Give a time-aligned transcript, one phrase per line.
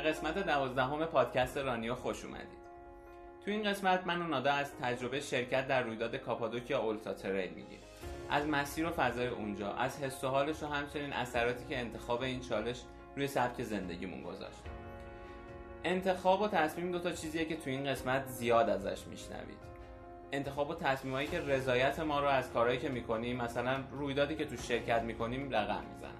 [0.00, 2.60] قسمت دوازدهم پادکست رانیو خوش اومدید.
[3.44, 7.78] تو این قسمت من و نادا از تجربه شرکت در رویداد کاپادوکیا اولتا تریل میگیم
[8.30, 12.40] از مسیر و فضای اونجا از حس و حالش و همچنین اثراتی که انتخاب این
[12.40, 12.80] چالش
[13.16, 14.62] روی سبک زندگیمون گذاشت.
[15.84, 19.58] انتخاب و تصمیم دوتا چیزیه که تو این قسمت زیاد ازش میشنوید.
[20.32, 24.56] انتخاب و تصمیمایی که رضایت ما رو از کارهایی که می‌کنیم مثلا رویدادی که تو
[24.56, 26.10] شرکت می‌کنیم رقم می‌زنن.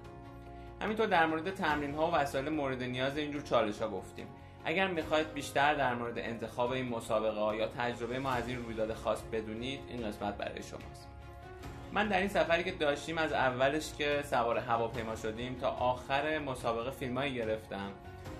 [0.81, 4.27] همینطور در مورد تمرین ها و وسایل مورد نیاز اینجور چالش ها گفتیم.
[4.65, 8.93] اگر می‌خواید بیشتر در مورد انتخاب این مسابقه ها یا تجربه ما از این رویداد
[8.93, 11.07] خاص بدونید این قسمت برای شماست.
[11.93, 16.91] من در این سفری که داشتیم از اولش که سوار هواپیما شدیم تا آخر مسابقه
[16.91, 17.91] فیلمایی گرفتم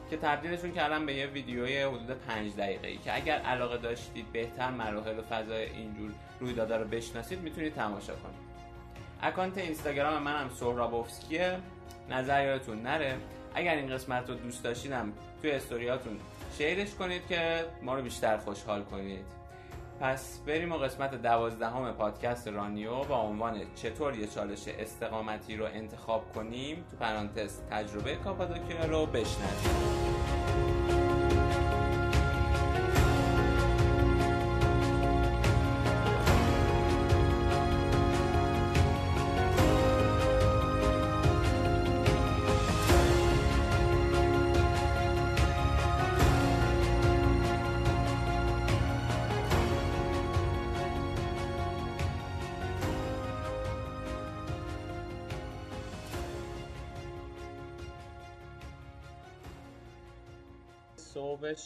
[0.09, 4.70] که تبدیلشون کردم به یه ویدیوی حدود پنج دقیقه ای که اگر علاقه داشتید بهتر
[4.70, 8.52] مراحل و فضای اینجور رویدادها رو بشناسید می‌تونید تماشا کنید.
[9.22, 11.59] اکانت اینستاگرام منم سهرابوفسکیه.
[12.13, 13.17] نظر یادتون نره؟
[13.55, 16.17] اگر این قسمت رو دوست داشتیدم توی استوریاتون
[16.58, 19.25] شیرش کنید که ما رو بیشتر خوشحال کنید.
[20.02, 26.33] پس بریم و قسمت دوازدهم پادکست رانیو با عنوان چطور یه چالش استقامتی رو انتخاب
[26.33, 30.11] کنیم تو پرانتز تجربه کاپادوکیا رو بشنویم.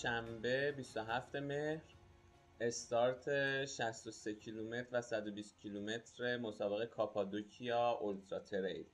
[0.02, 1.82] شنبه 27 مهر
[2.60, 3.26] استارت
[3.66, 8.86] 63 کیلومتر و 120 کیلومتر مسابقه کاپادوکیا اولترا تریل.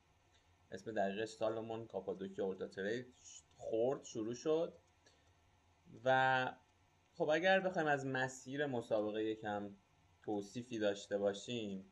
[0.71, 3.05] اسم دقیقش سالمون کاپادوکیا اولترا تریل
[3.57, 4.73] خورد شروع شد.
[6.03, 6.51] و
[7.13, 9.75] خب اگر بخوایم از مسیر مسابقه یکم
[10.23, 11.91] توصیفی داشته باشیم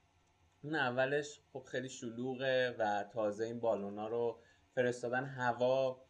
[0.61, 4.39] اون اولش خب خیلی شلوغه و تازه این بالونا رو
[4.75, 6.08] فرستادن هوا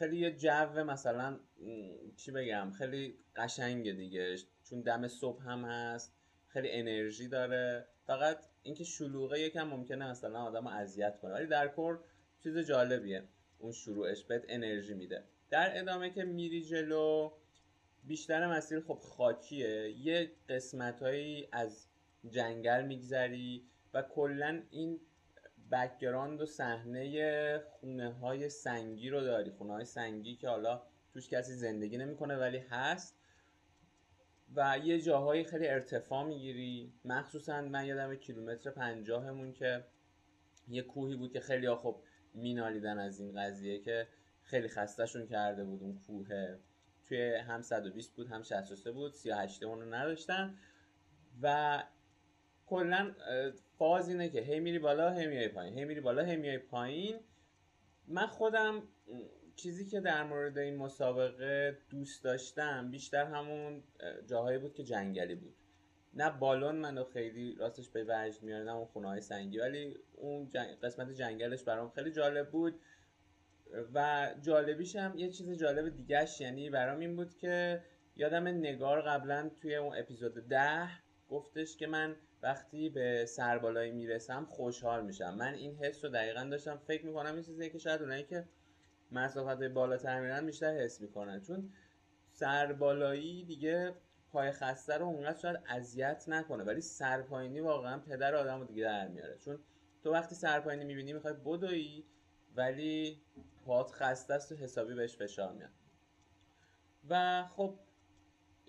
[0.00, 1.40] خیلی یه جو مثلا
[2.16, 4.36] چی بگم خیلی قشنگه دیگه.
[4.64, 6.14] چون دم صبح هم هست
[6.48, 7.86] خیلی انرژی داره.
[8.06, 11.32] فقط اینکه شلوغه یکم ممکنه مثلا آدم اذیت کنه.
[11.32, 12.00] ولی در کور
[12.42, 13.28] چیز جالبیه.
[13.58, 15.24] اون شروعش بهت انرژی میده.
[15.50, 17.32] در ادامه که میری جلو
[18.04, 19.90] بیشتر مسیر خب خاکیه.
[19.90, 21.86] یه قسمتهایی از
[22.30, 25.00] جنگل میگذری و کلا این
[25.72, 29.50] بکگراند و صحنه خونه های سنگی رو داری.
[29.50, 30.82] خونه های سنگی که حالا
[31.12, 33.16] توش کسی زندگی نمی‌کنه ولی هست.
[34.56, 36.92] و یه جاهایی خیلی ارتفاع می‌گیری.
[37.04, 39.84] مخصوصا من یادم کیلومتر پنجاهمون که
[40.68, 42.02] یه کوهی بود که خیلی خب
[42.34, 44.08] مینالیدن از این قضیه که
[44.44, 46.56] خیلی خستهشون کرده بود اون کوه.
[47.04, 49.14] توی هم 120 بود هم 63 بود.
[49.14, 50.58] 38 اون رو نداشتن.
[51.42, 51.82] و
[52.70, 53.14] کلا
[53.78, 55.78] فاز اینه که هی میری بالا هی میای پایین.
[55.78, 57.16] هی میری بالا هی میای پایین.
[58.08, 58.82] من خودم
[59.56, 63.82] چیزی که در مورد این مسابقه دوست داشتم بیشتر همون
[64.26, 65.54] جاهایی بود که جنگلی بود.
[66.14, 70.48] نه بالون منو خیلی راستش به وجد میاره نه اون خونه های سنگی ولی اون
[70.82, 72.80] قسمت جنگلش برام خیلی جالب بود.
[73.94, 77.82] و جالبیش هم یه چیز جالب دیگهش یعنی برام این بود که
[78.16, 80.88] یادم نگار قبلا توی اون اپیزود ده
[81.28, 85.34] گفتش که من وقتی به سربالایی می‌رسم خوشحال میشم.
[85.34, 88.48] من این حس رو دقیقا داشتم فکر می‌کنم این چیزیه که شاید اونایی که
[89.12, 91.40] مسافت بالاتر میرن بیشتر حس می‌کنن.
[91.40, 91.72] چون
[92.32, 93.94] سربالایی دیگه
[94.32, 99.08] پای خسته رو اونقدر شاید اذیت نکنه ولی سرپایینی واقعا پدر آدم رو دیگه در
[99.08, 99.38] میاره.
[99.38, 99.58] چون
[100.02, 102.04] تو وقتی سرپایینی می‌بینی می‌خوای بدوی
[102.56, 103.22] ولی
[103.66, 105.70] پات خسته است و حسابی بهش فشار میاد.
[107.08, 107.78] و خب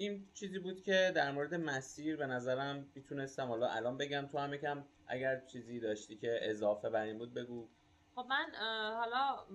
[0.01, 4.53] این چیزی بود که در مورد مسیر به نظرم می‌تونستم حالا الان بگم تو هم
[4.53, 7.67] یکم اگر چیزی داشتی که اضافه بر این بود بگو.
[8.15, 8.51] خب من
[8.99, 9.45] حالا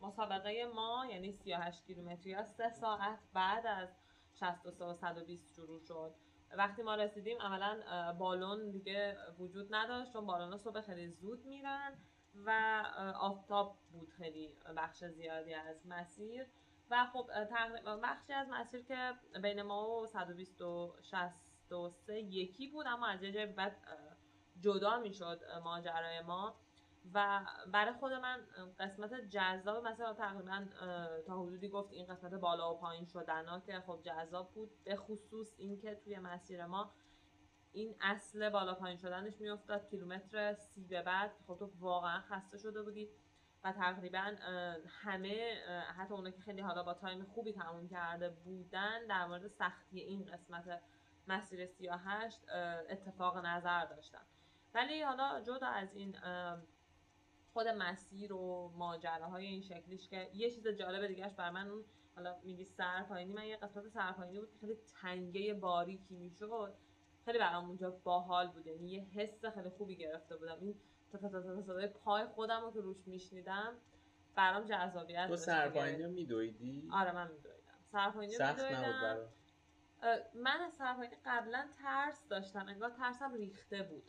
[0.00, 3.88] مسابقه ما یعنی 38 کیلومتری یا 3 ساعت بعد از
[4.34, 6.14] 63 و 120 شروع شد.
[6.56, 11.92] وقتی ما رسیدیم اولا بالون دیگه وجود نداشت چون بالون صبح خیلی زود میرن
[12.46, 12.82] و
[13.20, 16.46] آفتاب بود خیلی بخش زیادی از مسیر.
[16.90, 19.12] و خب تقریبا بخشی از مسیر که
[19.42, 23.76] بین ما و 120 و 63 یکی بود اما از یه جای بعد
[24.60, 26.54] جدا می‌شد ماجرای ما.
[27.14, 28.40] و برای خود من
[28.78, 30.64] قسمت جذاب مثلا تقریبا
[31.26, 34.96] تا حدودی گفت این قسمت بالا و پایین شدن ها که خب جذاب بود به
[34.96, 36.94] خصوص اینکه توی مسیر ما
[37.72, 41.32] این اصل بالا پایین شدنش میافتاد کیلومتر سی به بعد.
[41.46, 43.08] خب تو واقعا خسته شده بودی.
[43.64, 44.36] و تقریبا
[44.88, 45.54] همه
[45.98, 50.24] حتی اونا که خیلی حالا با تایم خوبی تموم کرده بودن در مورد سختی این
[50.24, 50.82] قسمت
[51.28, 52.40] مسیر 38
[52.90, 54.22] اتفاق نظر داشتن.
[54.74, 56.16] ولی حالا جدا از این
[57.52, 61.84] خود مسیر و ماجراهای این شکلیش که یه چیز جالب دیگهش بر من اون
[62.16, 66.74] حالا میگی سرپایینی من یه قسمت سرپایینی بود که خیلی تنگه باریکی می‌شد.
[67.24, 70.58] خیلی برام اونجا باحال بود یعنی یه حس خیلی خوبی گرفته بودم.
[70.60, 70.74] این
[71.66, 73.74] صدای پای خودم رو که روش میشنیدم
[74.34, 77.58] برام جذابیت تو سرپایینی رو میدویدی؟ آره من میدویدم.
[77.92, 79.18] سرپایینی رو میدویدم.
[80.34, 82.66] من از سرپایینی قبلا ترس داشتم.
[82.68, 84.02] انگار ترسم ریخته بود.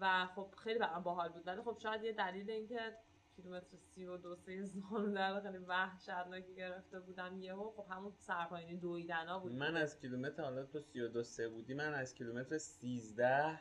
[0.00, 1.46] و خب خیلی برام باحال بود.
[1.46, 2.96] ولی خب شاید یه دلیل اینکه
[3.36, 8.76] کیلومتر سی و دو سه زانو در خیلی وحشتناکی گرفته بودم یهو خب همون سرپایینی
[8.76, 9.52] دویدنا بود.
[9.52, 13.58] من از کیلومتر حالا تو سی و دو سه بودی من از کیلومتر سیزده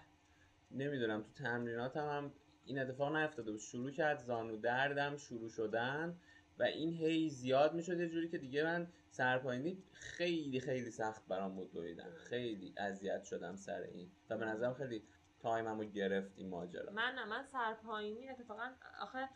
[0.71, 2.31] نمی‌دونم تو تمریناتم هم
[2.65, 3.59] این اتفاق نیفتاده بود.
[3.59, 6.19] شروع کرد زانو دردم شروع شدن
[6.59, 7.99] و این هی زیاد می‌شد.
[7.99, 13.55] یه جوری که دیگه من سرپایینی خیلی خیلی سخت برام بود دویدن خیلی اذیت شدم
[13.55, 14.11] سر این.
[14.29, 15.03] و به نظرم خیلی
[15.39, 16.91] time مو گرفت این ماجرا.
[16.93, 18.71] من نه من سرپایینی اتفاقا
[19.01, 19.29] آخه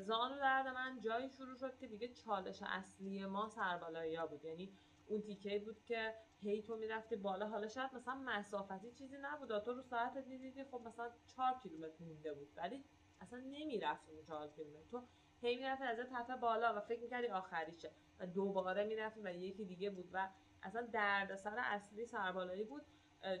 [0.00, 4.44] زانو درد من جایی شروع شد که دیگه چالش اصلی ما سربالایی ها بود.
[4.44, 4.72] یعنی
[5.06, 7.48] اون تیکه بود که هی تو می‌رفتی بالا.
[7.48, 9.58] حالا شاید مثلا مسافتی چیزی نبود.
[9.58, 12.48] تو رو ساعت دیدی خب مثلا چهار کیلومتر مونده بود.
[12.56, 12.84] ولی
[13.20, 14.88] اصلا نمی‌رفتی اون چهار کیلومتر.
[14.90, 15.02] تو
[15.40, 17.90] هی می‌رفتی از تحت بالا و فکر می‌کردی آخریشه.
[18.18, 20.08] و دوباره می‌رفتی و یکی دیگه بود.
[20.12, 20.28] و
[20.62, 22.82] اصلا دردسر اصلی سربالایی بود.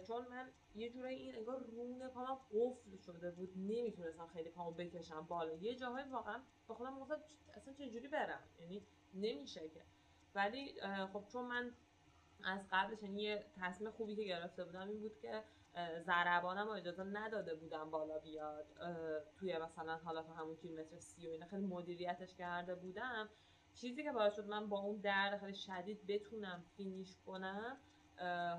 [0.06, 3.52] چون من یه جورایی این انگار رون پام قفل شده بود.
[3.56, 5.54] نمی‌تونستم خیلی پامو بکشم بالا.
[5.54, 7.22] یه جاهای واقعا با خودم گفتم
[7.54, 9.82] اصلا چجوری برم؟ یعنی نمیشه که.
[10.34, 10.74] ولی
[11.12, 11.72] خب چون من
[12.44, 15.42] از قبلش یعنی یه تصمیم خوبی که گرفته بودم این بود که
[16.00, 18.66] ضربانم رو اجازه نداده بودم بالا بیاد.
[19.36, 23.28] توی مثلا حالا تا همون کیلومتر سی و اینا خیلی مدیریتش کرده بودم.
[23.74, 27.76] چیزی که باعث شد من با اون درد خیلی شدید بتونم فینیش کنم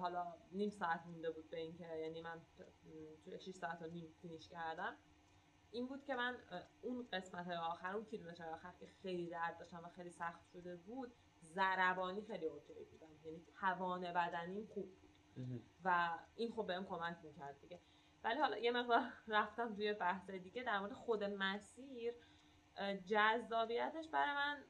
[0.01, 2.41] حالا نیم ساعت مونده بود به اینکه یعنی من
[3.23, 4.95] توی 6 ساعت و نیم فینیش کردم.
[5.71, 6.37] این بود که من
[6.81, 11.13] اون قسمت آخر اون کیلومتر آخر که خیلی درد داشتم و خیلی سخت شده بود
[11.55, 15.09] ضربانی خیلی اوکی بودم یعنی توان بدنیم خوب بود.
[15.83, 17.79] و این خب بهم کمک می‌کرد دیگه.
[18.23, 20.63] ولی حالا یه مقدار رفتم توی بحث دیگه.
[20.63, 22.13] در مورد خود مسیر
[23.05, 24.63] جذابیتش برای من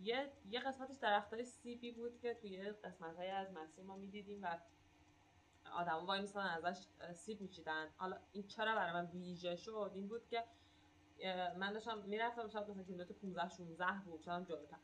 [0.00, 4.58] یه یه قسمتش درختای سیبی بود که توی قسمت های از مسیر ما می‌دیدیم و
[5.72, 7.88] آدم وای میستن ازش سیب میچیدن.
[7.96, 10.44] حالا این چرا برای من ویژه شد؟ این بود که
[11.56, 14.76] من داشتم می‌رفتم شاید مثلا کیلومتر 15 16 بود شدم جلوتر.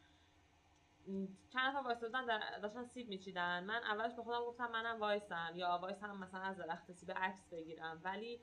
[1.52, 2.26] چند نفر وایسادن
[2.62, 3.64] داشتن سیب میچیدن.
[3.64, 5.52] من اولش به خودم گفتم منم وایسم.
[5.54, 8.00] یا وایسم مثلا از درخت سیب عکس بگیرم.
[8.04, 8.40] ولی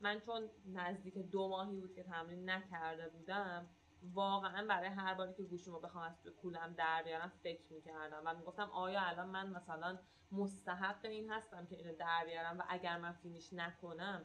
[0.00, 3.66] من چون نزدیک دو ماهی بود که تمرین نکرده بودم
[4.14, 8.70] واقعا برای هر باری که گوشیمو بخوام از کولم در بیارم فکر می‌کردم و می‌گفتم
[8.70, 9.98] آیا الان من مثلا
[10.32, 14.24] مستحق این هستم که اینو در بیارم و اگر من فینیش نکنم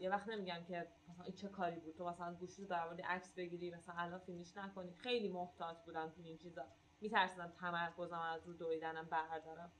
[0.00, 1.96] یه وقت نمیگم که مثلا این چه کاری بود.
[1.96, 4.92] تو مثلا گوشی رو در عکس بگیری مثلا الان فینیش نکنی.
[4.94, 6.64] خیلی محتاط بودم تو این چیزا.
[7.00, 9.72] میترسیدم تمرکزم از رو دویدنم بردارم.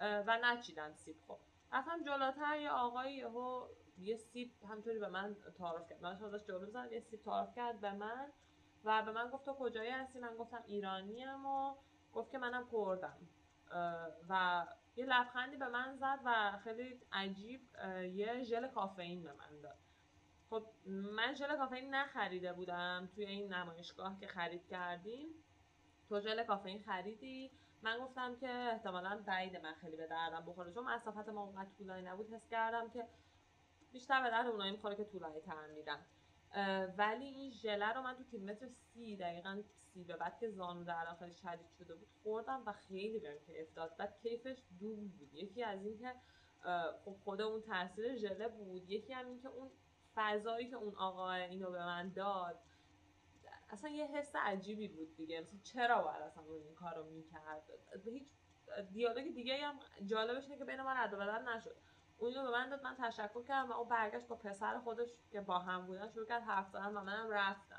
[0.00, 1.38] و نچیدم سیب خب.
[1.72, 3.66] رفتم جلوتر یه آقای یهو
[3.98, 6.02] یه سیب همطوری به من تعارف کرد.
[6.02, 8.32] من داشت جلو بزنم یه سیب تعارف کرد به من
[8.84, 11.74] و به من گفت تو کجایی هستی؟ من گفتم ایرانیم و
[12.14, 13.16] گفت که منم کردم.
[14.28, 17.60] و یه لبخندی به من زد و خیلی عجیب
[18.14, 19.78] یه ژل کافئین به من داد.
[20.50, 25.28] خب من ژل کافئین نخریده بودم توی این نمایشگاه که خرید کردیم.
[26.08, 27.50] تو ژل کافئین خریدی؟
[27.82, 30.72] من گفتم که احتمالا بعید من خیلی به دردم بخوره.
[30.72, 33.08] چون مسافت ما اونقدر طولانی نبود حس کردم که
[33.92, 36.06] بیشتر به درد اونایی می‌خوره که طولانی تر میرن.
[36.98, 39.62] ولی این ژله رو من تو کیلومتر سی دقیقا
[39.94, 43.74] سی به بعد که زانو در آخر شدید شده بود خوردم و خیلی بهم کیف
[43.74, 43.96] داد.
[43.96, 45.34] بعد کیفش دوم بود.
[45.34, 46.14] یکی از این که
[47.04, 48.90] خب خود اون تاثیر ژله بود.
[48.90, 49.70] یکی هم این که اون
[50.14, 52.58] فضایی که اون آقا اینو به من داد
[53.70, 55.40] اصلا یه حس عجیبی بود دیگه.
[55.40, 57.62] مثلا چرا باید اصلا این کار رو می‌کرد؟
[58.04, 58.28] هیچ
[58.92, 61.76] دیالوگ دیگه هم جالبش اینه که بین من رد و بدل نشد.
[62.18, 65.58] اون به من داد من تشکر کردم و اون برگشت با پسر خودش که با
[65.58, 67.71] هم بودن شروع کرد حرف زدن و منم رفتم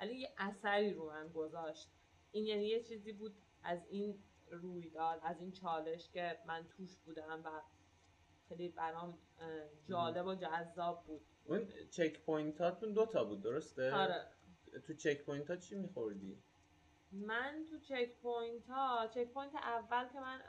[0.00, 1.90] ولی یه اثری رو من گذاشت.
[2.30, 7.42] این یعنی یه چیزی بود از این رویداد از این چالش که من توش بودم
[7.44, 7.62] و
[8.48, 9.18] خیلی برام
[9.88, 11.20] جالب و جذاب بود.
[11.44, 14.26] اون check point هاتون دو تا بود درسته؟ آره.
[14.86, 16.42] تو check point ها چی میخوردی؟
[17.12, 20.40] من تو check point ها check point اول که من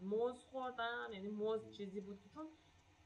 [0.00, 2.48] موز خوردم یعنی موز چیزی بود که چون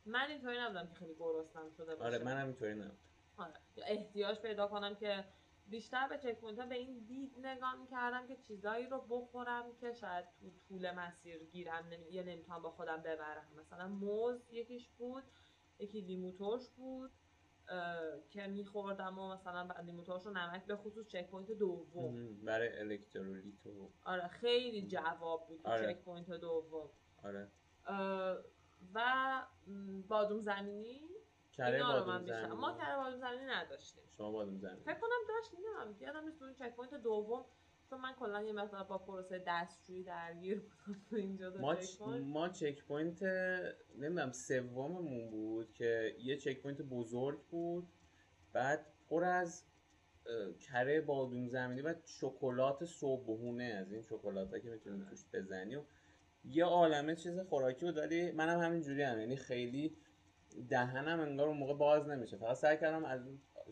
[0.06, 2.16] من اینطوری نبودم که خیلی گرسنم شده باشه.
[2.16, 2.96] آره منم اینطوری نبودم
[3.36, 3.54] آره.
[3.76, 5.24] احتیاج پیدا کنم که
[5.70, 10.24] بیشتر به check point به این دید نگاه می‌کردم که چیزایی رو بخورم که شاید
[10.40, 12.06] تو طول مسیر گیرم نمی...
[12.10, 13.48] یا نمی‌تونم با خودم ببرم.
[13.56, 15.24] مثلا موز یکیش بود
[15.78, 17.10] یکی لیمو ترش بود
[18.30, 22.44] که میخوردم و مثلا لیمو ترش و نمک به خصوص چک پوینت دوم.
[22.44, 25.94] برای الکترولیت و آره خیلی جواب بود آره.
[25.94, 26.90] check point دوم.
[27.24, 27.48] آره.
[28.94, 29.46] و
[30.08, 31.00] بادوم زمینی.
[31.58, 34.04] کره بادوم زمینی ما کره بادوم زمینی نداشتیم.
[34.16, 35.96] شما بادوم زمینی فکر کنم داشتیم نمی‌دونم.
[36.00, 37.44] یادم نیست اون check point دوم.
[37.90, 42.84] چون من کلا یه مقدار با پروسه دستشویی درگیر بودم اینجا ما چک ما check
[42.84, 43.22] point
[43.94, 47.88] نمی‌دونم سوممون بود که یه check point بزرگ بود.
[48.52, 49.64] بعد پر از
[50.60, 55.76] کره بادوم زمینی و شکلات صبحونه از این شکلات که می‌تونی توش بزنی.
[55.76, 55.82] و
[56.44, 59.20] یه عالمه چیز خوراکی بود ولی منم همین جوری هم.
[59.20, 59.96] یعنی خیلی
[60.70, 62.36] دهنم انگار اون موقع باز نمیشه.
[62.36, 63.20] فقط سعی کردم از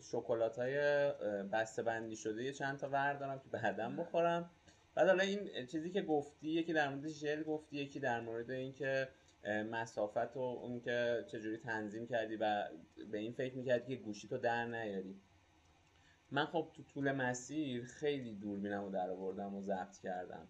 [0.01, 0.77] شکلات های
[1.51, 4.49] بسته بندی شده یه چند تا وردارم که بعدم بخورم.
[4.95, 9.07] بعد حالا این چیزی که گفتی یکی در مورد ژل گفتی یکی در مورد اینکه
[9.71, 12.67] مسافت و اون که چجوری تنظیم کردی و
[13.11, 15.21] به این فکر می‌کردی که گوشی تو در نیاری.
[16.31, 20.47] من خب تو طول مسیر خیلی دوربینم رو در آوردم و ضبط کردم.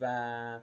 [0.00, 0.60] و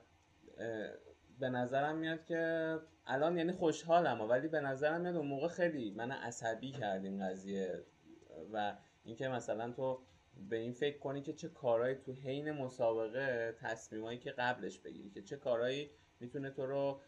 [1.40, 6.12] به نظرم میاد که الان یعنی خوشحالم ولی به نظرم میاد اون موقع خیلی من
[6.12, 7.84] عصبی کرد این قضیه.
[8.54, 10.00] و اینکه مثلا تو
[10.50, 15.22] به این فکر کنی که چه کارهایی تو حین مسابقه تصمیمایی که قبلش بگیری که
[15.22, 15.90] چه کارهایی
[16.20, 17.02] می‌تونه تو رو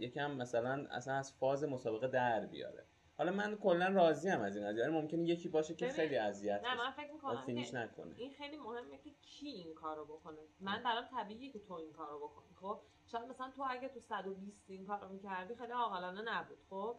[0.00, 2.84] یکم مثلا اصلا از فاز مسابقه در بیاره.
[3.18, 4.80] حالا من کلا راضی ام از این قضیه.
[4.80, 8.14] یعنی ممکنه یکی باشه که خیلی اذیت نه من فکر می‌کنم فینیش نکنه.
[8.16, 10.38] این خیلی مهمه که کی این کارو بکنه.
[10.60, 14.70] من برام طبیعیه که تو این کارو بکنی خب؟ شاید مثلا تو اگه تو 120
[14.70, 16.96] این کارو می‌کردی خیلی عاقلانه نبود خب؟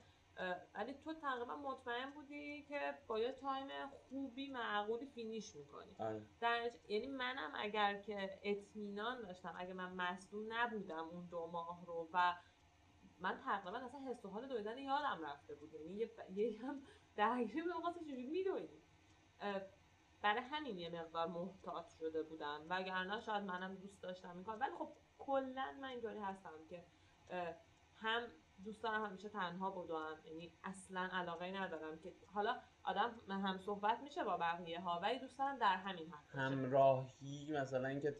[0.76, 3.68] ولی تو تقریبا مطمئن بودی که با یه time
[4.10, 5.96] خوبی معقولی finish می‌کنی.
[6.00, 6.22] آره.
[6.42, 12.10] در یعنی منم اگر که اطمینان داشتم اگه من مسئول نبودم اون دو ماه رو
[12.14, 12.34] و
[13.24, 15.74] من تقریبا اصلا حس و حال دویدن یادم رفته بود.
[15.74, 16.82] یعنی یه, یه هم
[17.16, 18.44] درگیری بودم واسه چجوری
[20.22, 24.58] برای همین یه مقدار محتاط شده بودم وگرنه شاید منم دوست داشتم این کار.
[24.58, 26.84] ولی خب کلا من اینطوری هستم که
[27.96, 28.28] هم
[28.66, 34.24] دوست دارم همیشه تنها بدوم یعنی اصلا علاقه ندارم که حالا آدم هم صحبت میشه
[34.24, 38.16] با بقیه ها ولی دوست دارم در همین حد همراهی مثلا اینکه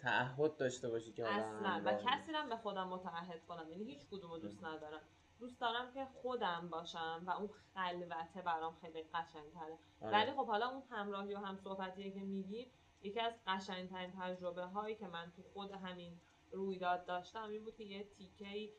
[0.00, 1.82] تعهد داشته باشی که اصلا.
[1.84, 3.70] و کسی رو به خودم متعهد کنم.
[3.70, 5.00] یعنی هیچ کدومو دوست ندارم.
[5.40, 10.12] دوست دارم که خودم باشم و اون خلوته برام خیلی قشنگ تره آره.
[10.12, 12.70] ولی خب حالا اون همراهی و هم صحبتیه که میگی
[13.02, 16.20] یکی از قشنگترین تجربه هایی که من تو خود همین
[16.52, 18.72] رویداد داشتم این بود که یه تیکه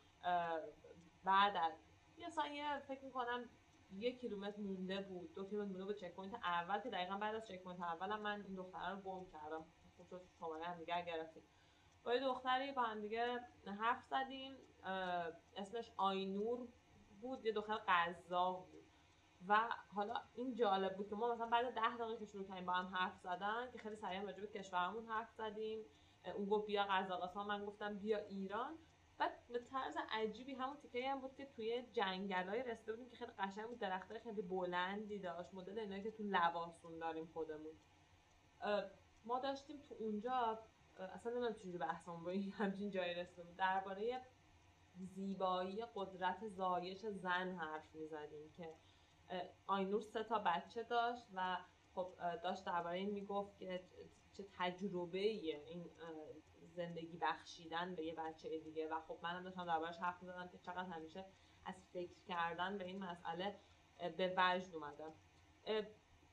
[1.24, 1.74] بعد از
[2.18, 2.30] یه
[2.88, 3.50] فکر می‌کنم
[3.94, 5.36] یک کیلومتر مونده بود.
[5.36, 8.42] دو کیلومتر مونده بود check point اول که دقیقا بعد از check point اولم من
[8.42, 9.66] این دختره رو گم کردم.
[9.98, 11.44] خب شماره هم دیگه گرفتیم.
[12.04, 13.40] با یه دختری با هم دیگه
[13.80, 14.58] حرف زدیم.
[15.56, 16.68] اسمش آینور
[17.22, 17.46] بود.
[17.46, 18.86] یه دختر قزاق بود.
[19.48, 22.74] و حالا این جالب بود که ما مثلا بعد ده دقیقه که شروع کردیم با
[22.74, 25.86] هم حرف زدن که خیلی سریع راجع به کشورمون حرف زدیم.
[26.36, 28.78] اون گفت بیا قزاقستان من گفتم بیا ایران.
[29.22, 33.32] بعد به طرز عجیبی همون تیکه هم بود که توی جنگلای رسیده بودیم که خیلی
[33.40, 37.74] قشنگ بود درختای خیلی بلندی داشت مدل اینایی که تو لواسون داریم خودمون.
[39.26, 40.60] ما داشتیم تو اونجا
[40.98, 43.56] اصلا نمی‌دونم چجوری بحثمون با این همچین جایی رسیده بود.
[43.56, 44.22] درباره
[44.96, 48.74] زیبایی قدرت زایش زن حرف می‌زدیم که
[49.68, 51.58] آینور سه تا بچه داشت و
[51.96, 52.14] خب
[52.44, 53.84] داشت درباره این می‌گفت که
[54.34, 55.90] چه تجربه این
[56.76, 58.88] زندگی بخشیدن به یه بچه دیگه.
[58.88, 61.26] و خب منم داشتم دربارش حرف می‌زدم که چقدر همیشه
[61.66, 63.60] از فکر کردن به این مسئله
[64.18, 65.14] به وجد اومدم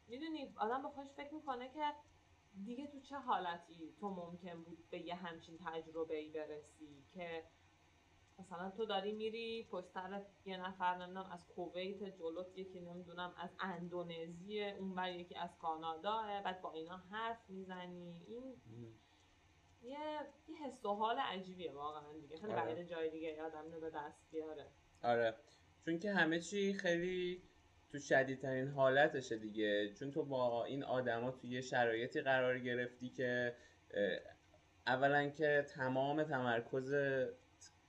[0.08, 1.92] می‌دونی آدم به خودش فکر می‌کنه که
[2.64, 7.44] دیگه تو چه حالتی تو ممکن بود به یه همچین تجربه ای برسی که
[8.38, 9.90] مثلا تو داری میری پشت
[10.44, 16.62] یه نفر نمی‌دونم از کویت جلوت یکی نمی‌دونم از اندونزی اون یکی از کانادا بعد
[16.62, 18.24] با اینا حرف می‌زنی.
[18.26, 18.60] این
[19.82, 19.98] یه
[20.48, 22.36] یه حس و حال عجیبیه واقعا دیگه.
[22.36, 22.84] خیلی آره.
[22.84, 24.66] جای دیگه آدم رو به دست بیاره.
[25.02, 25.34] آره.
[25.84, 27.42] چون که همه چی خیلی
[27.92, 29.94] تو شدیدترین حالتشه دیگه.
[29.94, 33.56] چون تو با این آدما توی یه شرایطی قرار گرفتی که
[34.86, 36.94] اولا که تمام تمرکز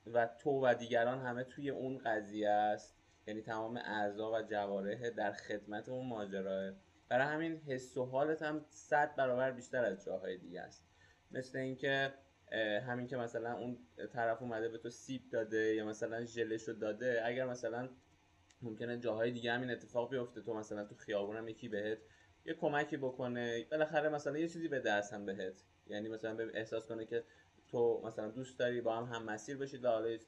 [0.06, 2.96] و تو و دیگران همه توی اون قضیه است.
[3.26, 6.72] یعنی تمام اعضا و جواره در خدمت اون ماجراه.
[7.08, 10.89] برای همین حس و حالت هم صد برابر بیشتر از جاهای دیگه است.
[11.30, 12.12] مثل اینکه
[12.86, 13.78] همین که مثلا اون
[14.12, 17.88] طرف اومده به تو سیب داده یا مثلا ژلشو داده اگر مثلا
[18.62, 21.98] ممکنه جاهای دیگه همین اتفاق بیفته تو مثلا تو خیابون هم یکی بهت
[22.44, 25.62] یه کمکی بکنه بالاخره مثلا یه چیزی به دست هم بهت.
[25.86, 27.24] یعنی مثلا به احساس کنه که
[27.68, 30.18] تو مثلا دوست داری با هم هم مسیر بشید و حالا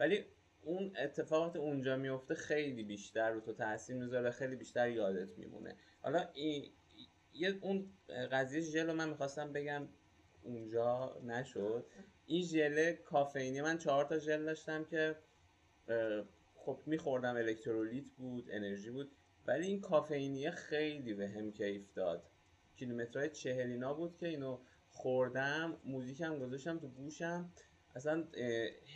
[0.00, 0.24] ولی
[0.62, 5.76] اون اتفاقات اونجا میفته خیلی بیشتر رو تو تاثیر می‌ذاره خیلی بیشتر یادت میمونه.
[6.02, 6.72] حالا این
[7.32, 7.92] یه اون
[8.32, 9.88] قضیه ژل من می‌خواستم بگم.
[10.42, 11.86] اونجا نشد.
[12.26, 15.16] این ژل کافئینی من چهار تا ژل داشتم که
[16.54, 19.10] خب میخوردم الکترولیت بود انرژی بود
[19.46, 22.22] ولی این کافئینی خیلی به هم کیف داد.
[22.76, 27.52] کیلومترهای چهلینا بود که اینو خوردم موزیکم گذاشتم تو گوشم.
[27.94, 28.24] اصلا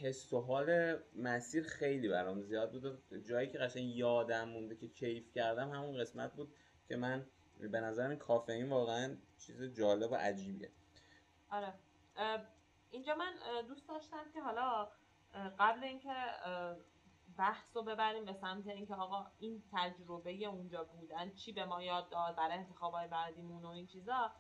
[0.01, 5.33] حس و حال مسیر خیلی برام زیاد بود جایی که قشنگ یادم مونده که کیف
[5.35, 6.55] کردم همون قسمت بود
[6.89, 7.27] که من
[7.61, 10.71] به نظرم کافئین واقعا چیز جالب و عجیبیه.
[11.55, 11.75] آره.
[12.91, 13.35] اینجا من
[13.69, 14.89] دوست داشتم که حالا
[15.59, 16.15] قبل اینکه
[17.39, 22.09] بحث رو ببریم به سمت اینکه آقا این تجربه اونجا بودن چی به ما یاد
[22.09, 24.33] داد برای انتخابای بعدیمون و این چیزا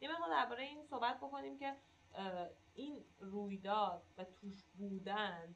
[0.00, 1.76] یه مقدار درباره این صحبت بکنیم که
[2.74, 5.54] این رویداد و توش بودن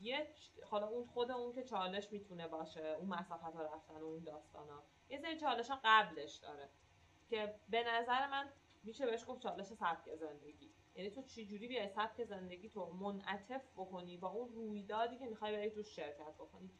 [0.00, 0.34] یه
[0.70, 4.68] حالا اون خود اون که چالش می‌تونه باشه اون مسافت ها رفتن و اون داستان
[4.68, 6.68] ها یه سری چالش ها قبلش داره
[7.28, 8.52] که به نظر من
[8.86, 10.74] میشه بهش گفت چالش سبک زندگی.
[10.94, 15.70] یعنی تو چجوری بیای سبک زندگی تو منعطف بکنی با اون رویدادی که می‌خوای بری
[15.70, 16.70] تو شرکت بکنی؟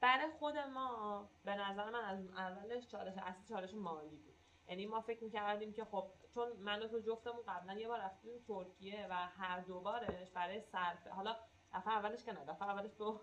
[0.00, 4.34] برای خود ما به نظر من از اولش چالش اصلی چالش مالی بود.
[4.68, 8.32] یعنی ما فکر می‌کردیم که خب چون من و تو جفتمون قبلا یه بار رفتیم
[8.48, 11.36] ترکیه و هر دوبارش برای صرف حالا
[11.74, 13.20] دفعه اولش که نه دفعه اولش تو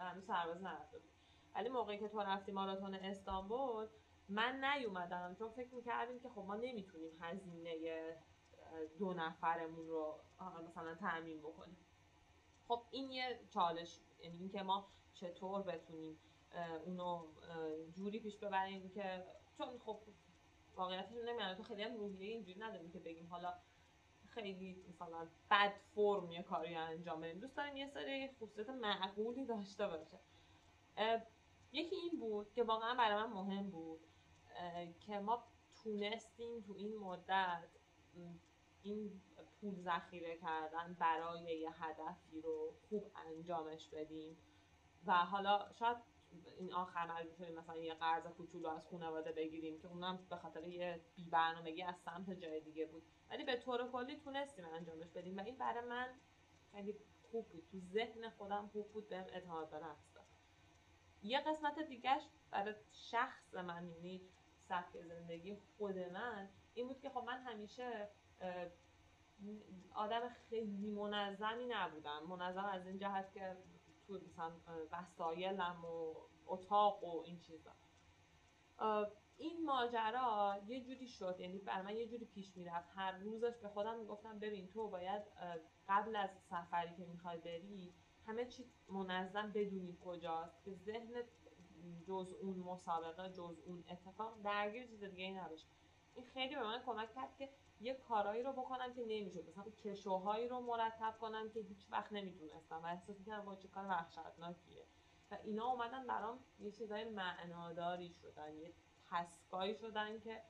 [0.00, 1.10] هنوز سربازی نرفته بود.
[1.54, 3.86] ولی موقعی که تو رفتی ماراتون استانبول
[4.30, 8.16] من نیومدم چون فکر می‌کردیم که خب ما نمی‌تونیم هزینه
[8.98, 10.20] دو نفرمون رو
[10.68, 11.76] مثلا تعمین بکنیم.
[12.68, 16.18] خب این یه چالش یعنی اینکه ما چطور بتونیم
[16.84, 17.26] اونو
[17.92, 19.26] جوری پیش ببریم که
[19.58, 20.00] چون خب
[20.74, 23.54] واقعیتش نمی‌دونم تو خیلی هم روحیه اینجوری نداریم که بگیم حالا
[24.28, 27.40] خیلی مثلا بد فرم یه کاری انجام بدیم.
[27.40, 30.18] دوست داریم یه سری خصوصیت معقولی داشته باشه.
[31.72, 34.00] یکی این بود که واقعا برای من مهم بود
[35.06, 35.44] که ما
[35.82, 37.68] تونستیم تو این مدت
[38.82, 39.20] این
[39.60, 44.36] پول ذخیره کردن برای یه هدفی رو خوب انجامش بدیم.
[45.06, 45.96] و حالا شاید
[46.58, 51.00] این آخر شدیم مثلا یه قرض کوچولو از خانواده بگیریم که اونم به خاطر یه
[51.16, 53.02] بی برنامگی از سمت جای دیگه بود.
[53.30, 56.08] ولی به طور کلی تونستیم انجامش بدیم و این برای من
[56.72, 56.94] خیلی
[57.30, 57.66] خوب بود.
[57.70, 60.10] تو ذهن خودم خوب بود بهم اعتماد به نفس
[61.22, 64.20] یه قسمت دیگهش برای شخص من یعنی
[64.70, 68.08] سبک زندگی خود من این بود که خب من همیشه
[69.94, 72.26] آدم خیلی منظمی نبودم.
[72.28, 73.56] منظم از این جهت که
[74.06, 74.52] تو مثلا
[74.92, 76.14] وسایلم و
[76.46, 77.70] اتاق و این چیزا.
[79.38, 81.36] این ماجرا یه جوری شد.
[81.38, 82.88] یعنی بر من یه جوری پیش می‌رفت.
[82.94, 85.22] هر روزش به خودم می‌گفتم ببین تو باید
[85.88, 87.94] قبل از سفری که می‌خوای بری
[88.26, 91.22] همه چی منظم بدونی کجاست که ذهن
[92.06, 95.66] جز اون مسابقه جز اون اتفاق درگیر چیز دیگه ای نباشه
[96.14, 97.48] این خیلی به من کمک کرد که
[97.80, 99.48] یه کارایی رو بکنم که نمی‌شد.
[99.48, 102.82] مثلا کشوهایی رو مرتب کنم که هیچ وقت نمی‌تونستم.
[102.82, 104.84] و احساس می‌کردم با چه کار وحشتناکیه.
[105.30, 108.72] و اینا اومدن برام یه چیزای معناداری شدن یه
[109.10, 110.42] تسکایی شدن که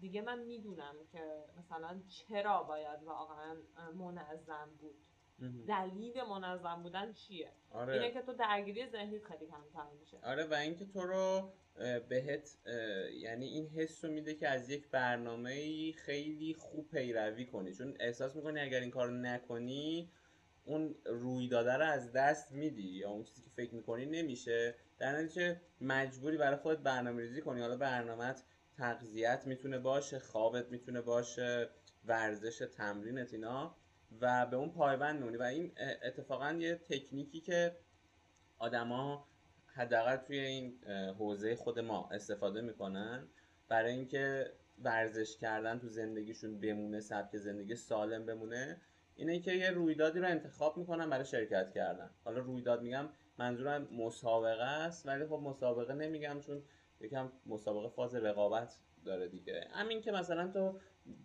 [0.00, 3.56] دیگه من می‌دونم که مثلا چرا باید واقعا
[3.94, 4.94] منظم بود.
[5.68, 7.92] دلیل منظم بودن چیه؟ آره.
[7.92, 10.18] اینه که تو درگیری ذهنی خیلی کمتر میشه.
[10.22, 11.52] آره و اینکه تو رو
[12.08, 12.58] بهت
[13.14, 17.74] یعنی این حس رو میده که از یک برنامه خیلی خوب پیروی کنی.
[17.74, 20.10] چون احساس می‌کنی اگر این کار نکنی
[20.64, 24.74] اون روی داده رو از دست میدی یا اون چیزی که فکر می‌کنی نمیشه.
[24.98, 28.42] در نتیجه مجبوری برای خودت برنامه ریزی کنی؟ حالا برنامهت
[28.76, 31.70] تغذیت می‌تونه باشه خوابت می‌تونه باشه
[32.04, 33.76] ورزش تمرینت اینا.
[34.20, 37.76] و به اون پایبند میمونی و این اتفاقا یه تکنیکی که
[38.58, 39.28] آدما
[39.66, 40.84] حداقل توی این
[41.18, 43.28] حوزه خود ما استفاده می‌کنن
[43.68, 44.52] برای اینکه
[44.82, 48.80] ورزش کردن تو زندگیشون بمونه سبک زندگی سالم بمونه
[49.16, 52.10] اینه که یه رویدادی رو انتخاب می‌کنن برای شرکت کردن.
[52.24, 56.62] حالا رویداد میگم منظورم مسابقه است ولی خب مسابقه نمیگم چون
[57.00, 58.74] یکم مسابقه فاز رقابت
[59.04, 59.68] داره دیگه.
[59.72, 60.80] همین که مثلا تو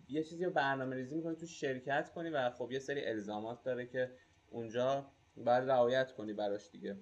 [0.08, 3.86] یه چیزی رو برنامه ریزی می‌کنی تو شرکت کنی و خب یه سری الزامات داره
[3.86, 4.10] که
[4.50, 6.96] اونجا باید رعایت کنی براش دیگه.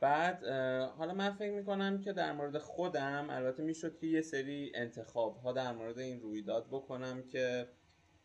[0.00, 0.44] بعد
[0.88, 5.52] حالا من فکر می‌کنم که در مورد خودم البته می‌شد که یه سری انتخاب ها
[5.52, 7.68] در مورد این رویداد بکنم که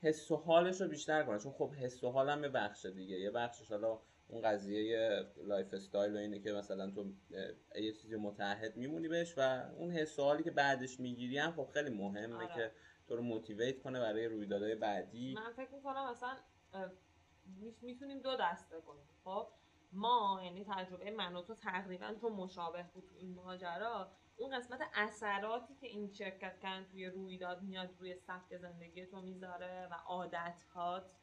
[0.01, 1.37] حس و حالش رو بیشتر کنم.
[1.37, 3.19] چون خب حس و حالم یه بخش دیگه.
[3.19, 7.13] یه بخشش حالا اون قضیه lifestyle و اینه که مثلا تو
[7.75, 11.89] یه چیزی متعهد میمونی بهش و اون حس حالی که بعدش می‌گیری هم خب خیلی
[11.89, 12.47] مهمه آره.
[12.55, 12.71] که
[13.11, 15.33] تو رو motivate کنه برای رویدادهای بعدی.
[15.33, 16.37] من فکر می‌کنم مثلا
[17.81, 19.47] می‌تونیم دو دسته کنیم خب؟
[19.91, 24.11] ما یعنی تجربه من تو تقریبا چون مشابه بود تو این ماجرا.
[24.37, 29.87] اون قسمت اثراتی که این شرکت کردن توی رویداد میاد روی سبک زندگی تو می‌ذاره
[29.91, 31.15] و عادت هات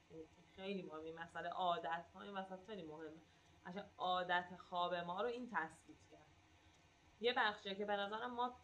[0.56, 3.22] خیلی مهمه مسئله عادت ها این وسط خیلی مهمه.
[3.66, 6.32] عشان عادت خواب ما رو این تثبیت کرد.
[7.20, 8.56] یه بخشیه که به نظرم ما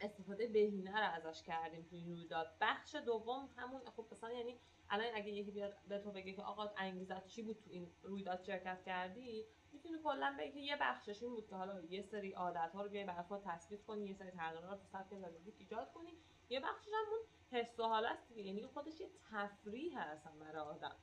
[0.00, 2.56] استفاده بهینه رو ازش کردیم توی رویداد.
[2.60, 4.60] بخش دوم همون خب مثلا یعنی
[4.90, 8.42] الان اگه یکی بیاد به تو بگه که آقا انگیزت چی بود تو این رویداد
[8.42, 12.70] شرکت کردی می‌تونی کلا بگی که یه بخشش این بود که حالا یه سری عادت
[12.74, 16.12] ها رو بیای برای خود تثبیت کنی یه سری تغییرات تو سبک زندگی ایجاد کنی.
[16.48, 18.42] یه بخشش هم اون حس و حاله دیگه.
[18.42, 20.96] یعنی خودش یه تفریح هستن برای آدم.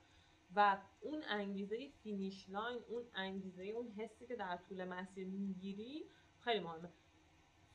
[0.55, 6.05] و اون انگیزه finish line اون انگیزه اون حسی که در طول مسیر می‌گیری
[6.39, 6.89] خیلی مهمه.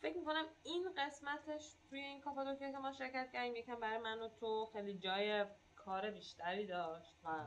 [0.02, 4.28] فکر می‌کنم این قسمتش توی این کاپادوکیا که ما شرکت کردیم یکم برای من و
[4.28, 5.44] تو خیلی جای
[5.76, 7.46] کار بیشتری داشت و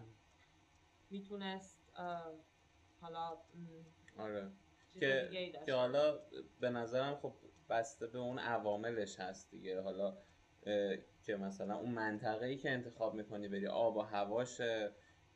[1.09, 1.89] می‌تونست
[3.01, 3.37] حالا
[4.17, 4.51] آره.
[4.99, 5.29] که.
[5.65, 6.19] که حالا
[6.59, 7.33] به نظرم خب
[7.69, 9.81] بسته به اون عواملش هست دیگه.
[9.81, 10.17] حالا
[11.23, 14.61] که مثلا اون منطقه ای که انتخاب می‌کنی بری آب و هواش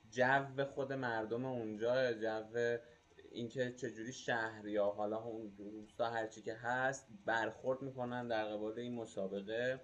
[0.10, 2.78] جو خود مردم اونجا جو
[3.32, 8.96] اینکه چجوری شهر یا حالا اون روستا هرچی که هست برخورد می‌کنن در قبال این
[8.96, 9.82] مسابقه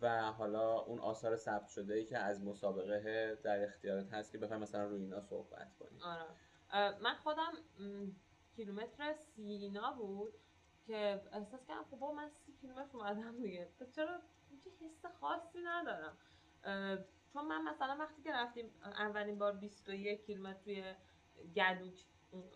[0.00, 4.58] و حالا اون آثار ثبت شده ای که از مسابقه در اختیارت هست که بخوای
[4.58, 6.98] مثلا روی اینا صحبت کنی آره.
[6.98, 7.52] من خودم
[8.56, 10.32] کیلومتر سینا بود
[10.86, 13.68] که احساس کردم خب من سی کیلومتر اومدم دیگه.
[13.80, 16.16] پس چرا؟ هیچ حس خاصی ندارم.
[17.32, 20.94] چون من مثلا وقتی که رفتیم اولین بار 21 کیلومتر توی
[21.56, 22.04] گدوک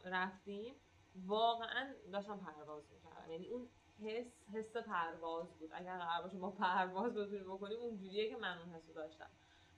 [0.04, 0.74] رفتیم
[1.26, 3.30] واقعا داشتم پرواز می‌کردم.
[3.30, 3.68] یعنی اون
[4.02, 5.70] حس حس پرواز بود.
[5.72, 9.30] اگر قرار باشه ما پرواز بتونیم بکنیم اونجوریه که من اون حس رو داشتم.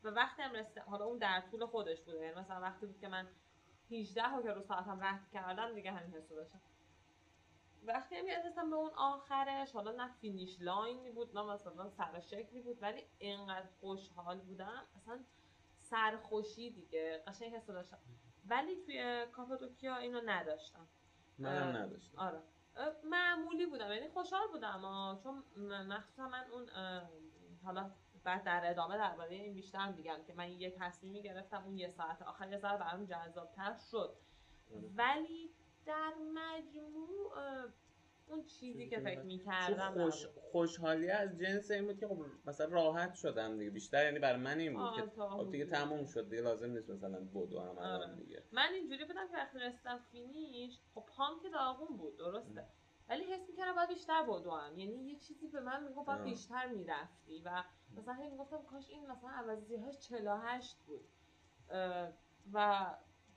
[0.05, 2.19] و وقتی هم رسیدم حالا اون در طول خودش بوده.
[2.19, 3.29] یعنی مثلا وقتی بود که من
[3.91, 6.61] 18 رو که رو ساعتم رد کردم دیگه همین حس رو داشتم.
[7.83, 12.21] وقتی هم رسیدم به اون آخرش حالا نه finish line ی بود نه مثلا سر
[12.21, 14.87] شکلی بود ولی اینقدر خوشحال بودم.
[14.97, 15.25] اصلا
[15.81, 17.23] سرخوشی دیگه.
[17.27, 17.99] قشنگ حس داشتم.
[18.49, 20.87] ولی توی کاپادوکیا اینو نداشتم.
[21.39, 22.19] منم اه، نداشتم.
[22.19, 22.43] آره.
[23.05, 23.93] معمولی بودم.
[23.93, 25.23] یعنی خوشحال بودم آه.
[25.23, 25.45] چون
[25.83, 26.69] مخصوصا من اون
[27.65, 27.91] حالا
[28.25, 31.89] بعد در ادامه درباره این بیشتر هم میگم که من یه تصمیمی گرفتم اون یه
[31.89, 34.17] ساعت آخر یه ساعت برام جذابتر شد.
[34.75, 34.91] آره.
[34.97, 35.51] ولی
[35.87, 37.33] در مجموع
[38.29, 43.15] اون چیزی که فکر می‌کردم خوش خوشحالی از جنس این بود که خب مثلا راحت
[43.15, 43.71] شدم دیگه.
[43.71, 46.31] بیشتر یعنی برای من این بود که خب دیگه تموم شد.
[46.31, 48.15] دیگه لازم نیست مثلا بدو هم الان آره.
[48.15, 48.43] دیگه.
[48.53, 52.61] من اینجوری بودم که وقتی رسیدم فینیش خب پام که داغون بود درسته.
[52.61, 52.67] ام.
[53.09, 56.25] ولی حس می‌کردم باید بیشتر بدوم یعنی یه چیزی به من می‌گفت باید.
[56.25, 57.65] بیشتر می‌رفتی و
[57.97, 61.09] مثلا هی می‌گفتم کاش این مثلا عوضی هاش 48 بود.
[62.53, 62.87] و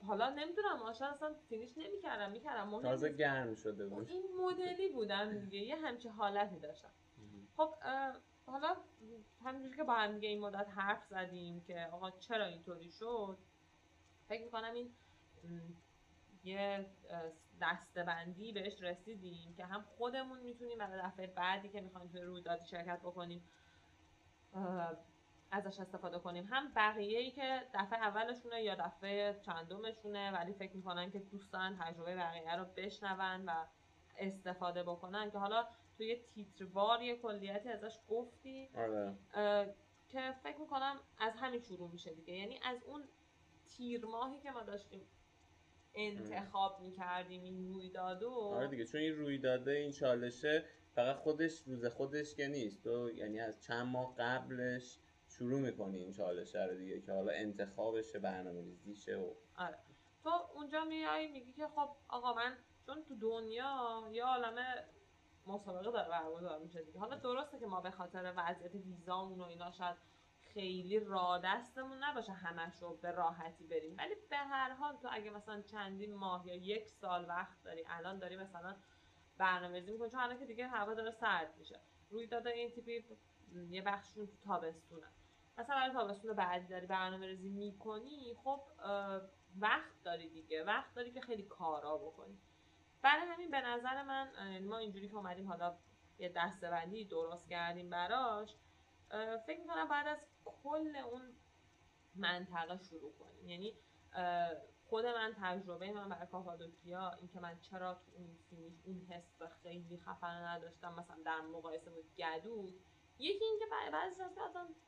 [0.06, 2.68] حالا نمی‌دونم آشان اصلا فینیش نمی‌کردم می‌کردم.
[2.68, 3.12] مهم تازه.
[3.12, 4.10] گرم شده بود.
[4.10, 6.90] این مدلی بودم دیگه یه همچین حالتی داشتم.
[7.56, 7.74] خب
[8.46, 8.76] حالا
[9.44, 13.38] همینجوری که با هم دیگه این مدت حرف زدیم که آقا چرا اینطوری شد
[14.28, 14.92] فکر می‌کنم این
[16.44, 16.86] یه
[17.60, 23.00] دستبندی بهش رسیدیم که هم خودمون می‌تونیم برای دفعه بعدی که می‌خوایم توی رویدادی شرکت
[23.00, 23.44] بکنیم
[25.50, 26.44] ازش استفاده کنیم.
[26.50, 31.78] هم بقیه ای که دفعه اولشونه یا دفعه چندمشونه ولی فکر می‌کنن که دوست دارن
[31.80, 33.66] تجربه بقیه رو بشنون و
[34.18, 35.30] استفاده بکنن.
[35.30, 39.14] که حالا توی تیتروار یه کلیتی ازش گفتی آره.
[40.08, 42.34] که فکر می‌کنم از همین شروع میشه دیگه.
[42.34, 43.08] یعنی از اون
[43.66, 45.00] تیر ماهی که ما داشتیم
[45.94, 52.34] انتخاب می‌کردیم این رویدادو آره دیگه چون این رویداده این چالشه فقط خودش روز خودش
[52.34, 52.84] که نیست.
[52.84, 54.98] تو یعنی از چند ماه قبلش
[55.40, 59.78] شروع می‌کنی این چالشه رو دیگه که حالا انتخابشه برنامه ریزیشه و آره.
[60.22, 64.84] تو اونجا میای میگی که خب آقا من چون تو دنیا یه عالمه
[65.46, 67.00] مسابقه داره برگزار میشه دیگه.
[67.00, 69.96] حالا درسته که ما به خاطر وضعیت ویزامون و اینا شاید
[70.40, 73.96] خیلی را دستمون نباشه همش رو به راحتی بریم.
[73.98, 78.18] ولی به هر حال تو اگه مثلا چندین ماه یا یک سال وقت داری الان
[78.18, 78.76] داری مثلا
[79.38, 81.80] برنامه‌ریزی می‌کنی چون الان که دیگه هوا داره سرد میشه.
[82.10, 83.04] رویداد این تیپی
[83.70, 85.06] یه بخششون تو تابستونه.
[85.60, 88.60] مثلا برای تابستون بعدی داری برنامه ریزی می‌کنی خب
[89.58, 90.64] وقت داری دیگه.
[90.64, 92.38] وقت داری که خیلی کارا بکنی.
[93.02, 95.76] برای همین به نظر من اه، ما اینجوری که اومدیم حالا
[96.18, 98.56] یه دستبندی درست کردیم براش
[99.46, 101.22] فکر می‌کنم بعد از کل اون
[102.14, 103.48] منطقه شروع کنیم.
[103.48, 103.74] یعنی
[104.88, 109.98] خود من تجربه من برای کاپادوکیا اینکه من چرا تو اون فینیش اون حس خیلی
[109.98, 112.74] خفن نداشتم مثلا در مقایسه با گدود
[113.20, 114.30] یکی اینکه بعضی از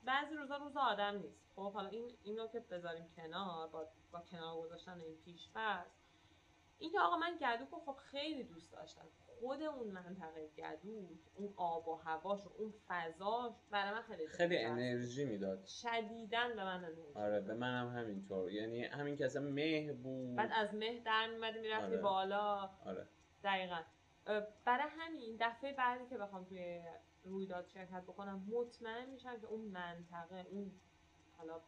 [0.04, 1.52] بعضی روزا روز آدم نیست.
[1.56, 5.86] خب حالا این اینو که بذاریم کنار با, با کنار گذاشتن این پیشفرض
[6.78, 9.08] اینکه آقا من گدو خب خیلی دوست داشتم.
[9.40, 14.58] خود اون منطقه گدود اون آب و هواش و اون فضاش برای من خیلی خیلی
[14.58, 15.64] انرژی می‌داد.
[15.64, 18.50] شدیدن به من انرژی آره به منم همینطور.
[18.50, 20.36] یعنی همین که اصلا مه بود.
[20.36, 21.96] بعد از مه در میمدی می‌رفتی آره.
[21.96, 22.70] بالا.
[22.86, 23.06] آره.
[23.44, 23.80] دقیقا.
[24.64, 26.82] برای همین دفعه بعدی که بخوام توی
[27.24, 30.80] رویداد شرکت بکنم مطمئن میشم که اون منطقه اون
[31.38, 31.60] حالا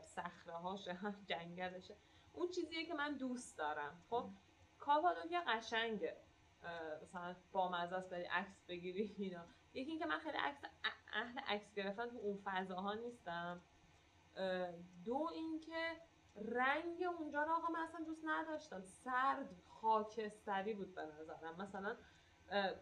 [0.00, 1.96] صخره هاشه جنگلشه
[2.32, 4.04] اون چیزیه که من دوست دارم.
[4.10, 4.28] خب
[4.78, 6.16] کاپادوکیا قشنگه.
[7.02, 9.44] مثلا با مزه است بری عکس بگیری اینا.
[9.74, 10.58] یکی اینکه من خیلی عکس
[11.12, 13.60] اهل عکس گرفتن تو اون فضاها نیستم.
[15.04, 15.96] دو اینکه
[16.36, 18.82] رنگ اونجا رو آقا من اصلا دوست نداشتم.
[18.82, 21.56] سرد خاکستری بود به نظرم.
[21.62, 21.96] مثلا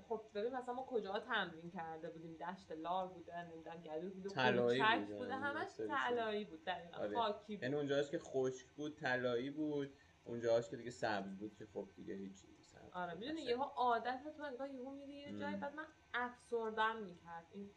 [0.09, 4.83] خب ببین مثلا ما کجا تمرین کرده بودیم؟ دشت لار بوده نمی‌دونم گلو بود طلایی
[4.83, 7.16] بوده, بوده همش طلایی بود دقیقاً آره.
[7.16, 7.62] خاکی بود.
[7.62, 12.14] یعنی اونجاش که خشک بود طلایی بود اونجاش که دیگه سبز بود که خب دیگه
[12.14, 12.48] هیچی
[12.92, 17.70] آره می‌دونی یهو عادت تو انگار یهو میری یه جایی بعد من افسردم می‌کرد این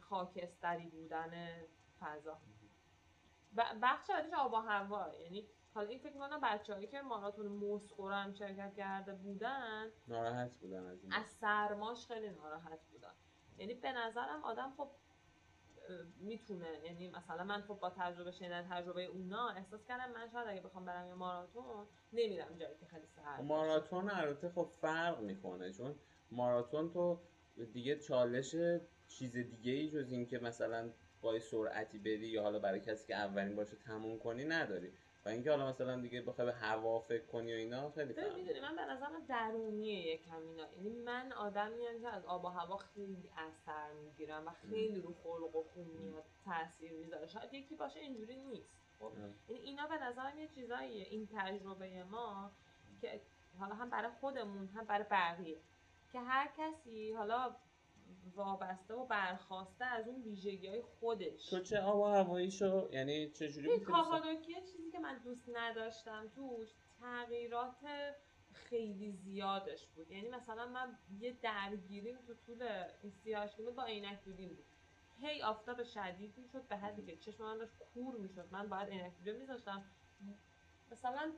[0.00, 1.30] خاکستری بودن
[2.00, 2.40] فضا.
[3.82, 8.32] بخش بعدیش آب و هوا یعنی حالا این فکر کنم بچه‌هایی که ماراتون مسکو هم
[8.32, 11.12] شرکت کرده بودن ناراحت بودن از این.
[11.12, 13.12] از سرماش خیلی ناراحت بودن.
[13.58, 14.90] یعنی به نظرم آدم خب
[16.20, 20.60] می‌تونه یعنی مثلا من خب با تجربه شنیدن تجربه اونا احساس کردم من شاید اگه
[20.60, 25.94] بخوام برم یه ماراتون نمیرم جایی که خیلی سرد ماراتون البته خب فرق می‌کنه چون
[26.30, 27.20] ماراتون تو
[27.72, 28.56] دیگه چالش
[29.08, 33.56] چیز دیگه ای جز اینکه مثلا با سرعتی بری یا حالا برای کسی که اولین
[33.56, 34.92] باشه تموم کنی نداری.
[35.24, 38.60] و اینکه حالا مثلا دیگه بخوای به هوا فکر کنی و اینا خیلی فرق می‌دونی
[38.60, 40.66] من به نظرم درونیه یکم اینا.
[40.72, 45.14] یعنی من آدمی هم که از آب و هوا خیلی اثر می‌گیرم و خیلی رو
[45.22, 47.26] خلق و خون میاد تاثیر می‌ذاره.
[47.26, 48.70] شاید یکی باشه اینجوری نیست.
[48.98, 49.12] خب؟
[49.48, 51.06] یعنی اینا به نظرم یه چیزاییه.
[51.10, 52.50] این تجربه ما
[53.00, 53.20] که
[53.58, 55.56] حالا هم برای خودمون هم برای بقیه.
[56.12, 57.56] که هر کسی حالا
[58.34, 61.46] وابسته و برخواسته از اون ویژگی های خودش.
[61.50, 66.28] تو چه آب و هواییشو یعنی چه جوری بود کاپادوکیا چیزی که من دوست نداشتم
[66.34, 66.68] توش
[67.00, 67.76] تغییرات
[68.52, 70.10] خیلی زیادش بود.
[70.10, 72.62] یعنی مثلا من یه درگیریم تو طول
[73.02, 74.64] این سیاهش با عینک دودیم بود.
[75.20, 78.48] هی آفتاب شدید می‌شد به حدی که چشم من داشت کور می‌شد.
[78.50, 79.84] من باید عینک دودیم میذاشتم.
[80.92, 81.32] مثلا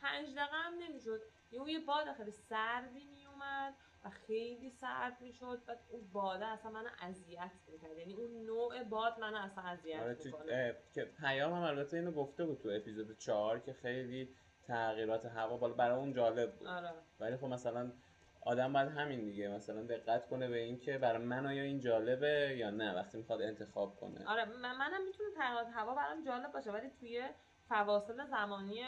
[0.00, 1.22] پنج دقیقه هم نمی‌شد.
[1.52, 3.74] یه باد خیلی سردی میومد
[4.06, 5.62] و خیلی سرد می‌شد.
[5.68, 7.98] و اون باده اصلا منو اذیت می‌کرد.
[7.98, 10.76] یعنی اون نوع باد منو اصلا اذیت آره می‌کنه.
[10.94, 14.28] که پیام هم البته اینو گفته بود تو اپیزود 4 که خیلی
[14.66, 16.68] تغییرات هوا بالا برای اون جالب بود.
[16.68, 16.90] آره.
[17.20, 17.92] ولی خب مثلا
[18.40, 19.48] آدم باید همین دیگه.
[19.48, 23.42] مثلا دقت کنه به این که برای من آیا این جالبه یا نه وقتی می‌خواد
[23.42, 24.28] انتخاب کنه.
[24.28, 27.28] آره من منم می‌تونه تغییرات هوا برام جالب باشه ولی توی
[27.68, 28.82] فواصل زمانی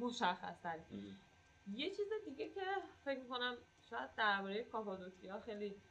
[0.00, 0.66] مشخص
[1.72, 2.60] یه چیز دیگه که
[3.04, 3.56] فکر می‌کنم
[3.90, 5.82] شاید درباره کاپادوکیا خیلی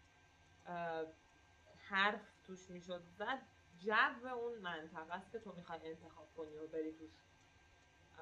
[1.78, 3.40] حرف توش می‌شد زد
[3.80, 7.12] جو اون منطقه است که تو می‌خوای انتخاب کنی و بری توش.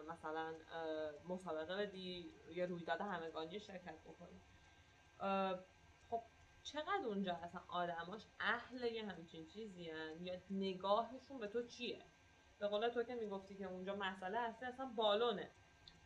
[0.09, 0.53] مثلا
[1.29, 4.41] مسابقه بدی یا رویداد همگانی شرکت بکنی.
[6.09, 6.23] خب
[6.63, 12.05] چقدر اونجا اصلا آدماش اهل یه همچین چیزی هن؟ یا نگاهشون به تو چیه؟
[12.59, 15.51] به قول تو که می‌گفتی که اونجا مسئله اصلی اصلا بالونه.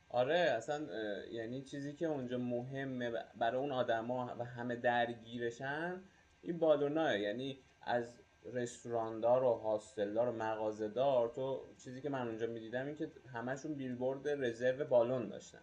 [0.10, 0.88] آره اصلا
[1.32, 6.02] یعنی چیزی که اونجا مهمه برای اون آدما و همه درگیرشن
[6.42, 12.86] این بالوناه یعنی از رستوراندار و هاستلدار و مغازهدار تو چیزی که من اونجا می‌دیدم
[12.86, 15.62] این که همشون بیلبورد رزرو بالون داشتن.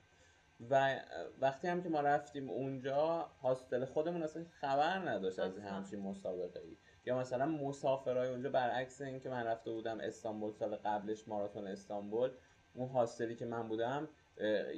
[0.71, 1.01] و
[1.41, 6.77] وقتی هم که ما رفتیم اونجا هاستل خودمون اصلا خبر نداشت از همچین مسابقه ای
[7.07, 12.31] یا مثلا مسافرهای اونجا برعکس اینکه من رفته بودم استانبول سال قبلش ماراتون استانبول.
[12.77, 14.09] اون هاستلی که من بودم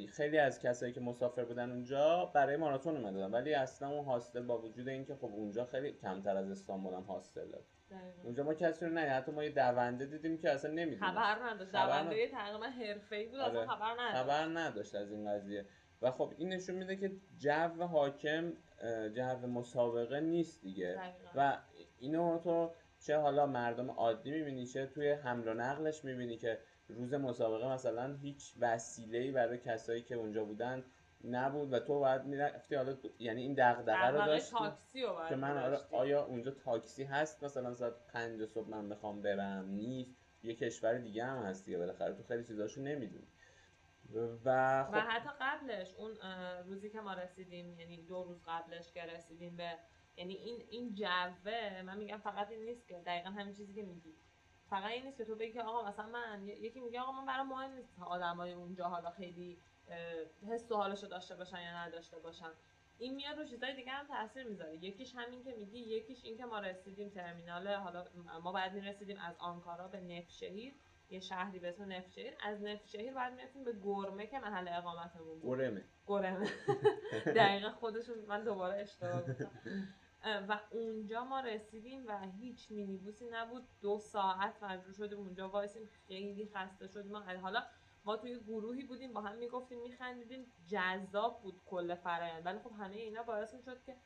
[0.09, 3.31] خیلی از کسایی که مسافر بودن اونجا برای ماراتون اومدن.
[3.31, 7.53] ولی اصلا اون هاستل با وجود اینکه خب اونجا خیلی کمتر از استانبول هم هاستل
[8.25, 11.13] اونجا ما کسی رو نه حتی ما یه دونده دیدیم که اصلا نمی‌دونست.
[11.13, 11.73] خبر نداشت.
[11.73, 13.69] دونده تقریبا حرفه‌ای بود اصلا آره.
[13.69, 14.23] خبر نداشت.
[14.23, 15.67] خبر نداشت از این قضیه.
[16.03, 18.53] و خب این نشون میده که جو حاکم
[19.15, 21.01] جو مسابقه نیست دیگه.
[21.35, 21.59] و
[21.99, 27.15] اینو تو چه حالا مردم عادی می‌بینی چه توی حمل و نقلش می‌بینی که روز
[27.15, 30.85] مسابقه مثلا هیچ وسیله‌ای برای کسایی که اونجا بودن
[31.25, 34.57] نبود و تو باید می‌رفتی حالا یعنی این دغدغه رو داشتی
[35.29, 40.17] که من آره آیا اونجا تاکسی هست؟ مثلا ساعت 5 صبح من بخوام برم نیست.
[40.43, 42.15] یه کشور دیگه هم هست دیگه بالاخره.
[42.15, 43.27] تو خیلی چیزاشو نمی‌دونی.
[44.15, 46.17] و و خب حتی قبلش اون
[46.67, 49.79] روزی که ما رسیدیم یعنی دو روز قبلش که رسیدیم به
[50.17, 54.15] یعنی این این جوه من میگم فقط این نیست که دقیقا همین چیزی که میگی.
[54.71, 57.49] فقط این نیست که تو بگی که آقا مثلا من یکی میگه آقا من برام
[57.49, 59.59] مهم نیست آدمای اونجا حالا خیلی
[60.49, 62.51] حس و حالشو داشته باشن یا نداشته باشن.
[62.99, 64.77] این میاد رو چیزای دیگه هم تاثیر می‌ذاره.
[64.77, 68.05] یکیش همین که میگی یکیش این که ما رسیدیم ترمینال حالا
[68.43, 70.75] ما بعد می‌رسیدیم از آنکارا به نفشهیر.
[71.11, 72.33] یه شهری به اسم نفشهیر.
[72.43, 75.59] از نفشهیر بعد می‌رسیم به گرمه که محل اقامتمون بود.
[75.59, 75.85] گرمه.
[76.07, 76.51] گرمه.
[77.37, 79.51] دقیقا خودشون من دوباره اشتباه گفتم.
[80.25, 83.65] و اونجا ما رسیدیم و هیچ مینیبوسی نبود.
[83.83, 85.89] دو ساعت مجبور شدیم اونجا وایسیم.
[86.09, 87.17] خیلی خسته شدیم.
[87.17, 87.63] حالا
[88.05, 90.53] ما توی گروهی بودیم با هم می‌گفتیم میخندیدیم.
[90.67, 92.47] جذاب بود کل فرایند.
[92.47, 93.97] ولی خب همه اینا باعث می‌شد که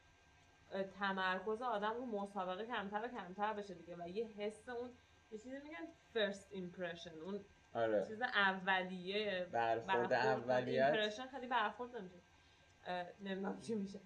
[0.98, 3.96] تمرکز آدم رو مسابقه کمتر و کمتر بشه دیگه.
[3.96, 4.90] و یه حس اون
[5.30, 7.12] یه چیزی میگن first impression.
[7.24, 7.44] اون
[7.74, 8.06] آره.
[8.06, 9.48] چیز اولیه.
[9.52, 10.84] برخورد اولیت.
[10.84, 12.18] ایمپرشن خیلی برخورد نمیشه.
[13.20, 14.00] نمی‌دونم چی میشه.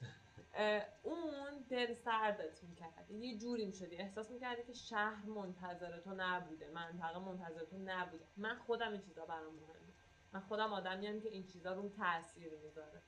[1.03, 3.97] اون دل سردت می‌کرد یه جوری می‌شدی.
[3.97, 8.25] احساس می‌کردی که شهر منتظر تو نبوده منطقه منتظر تو نبوده.
[8.37, 9.93] من خودم این چیزا برام مهمه.
[10.33, 13.03] من خودم آدمی که این چیزا روم تاثیر می‌ذاره.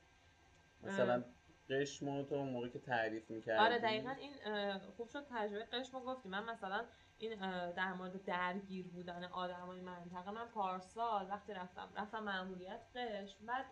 [0.82, 1.24] مثلا
[1.70, 6.28] قشمو تو اون موقع که تعریف می‌کردی؟ آره دقیقا این خوب شد تجربه قشمو گفتی.
[6.28, 6.84] من مثلا
[7.18, 7.40] این
[7.72, 13.66] در مورد درگیر بودن آدمای منطقه من پارسال وقتی رفتم رفتم معمولیت قشم بعد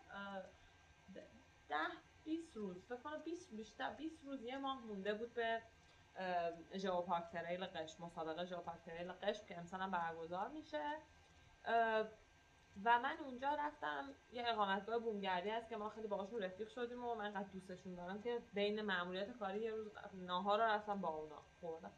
[1.69, 1.87] ده
[2.27, 5.63] 20 روز فکر کنم 20 بیشتر 20 روز یه ماه مونده بود به
[6.17, 10.97] اه، ژئوپارک تریل قشم مسابقه ژئوپارک تریل قشم که امسال برگزار میشه.
[12.85, 17.15] و من اونجا رفتم یه اقامتگاه بومگردی هست که ما خیلی باهاشون رفیق شدیم و
[17.15, 21.43] من انقدر دوستشون دارم که بین مأموریت کاری یه روز ناهار رو رفتم با اونا
[21.61, 21.93] خوردم.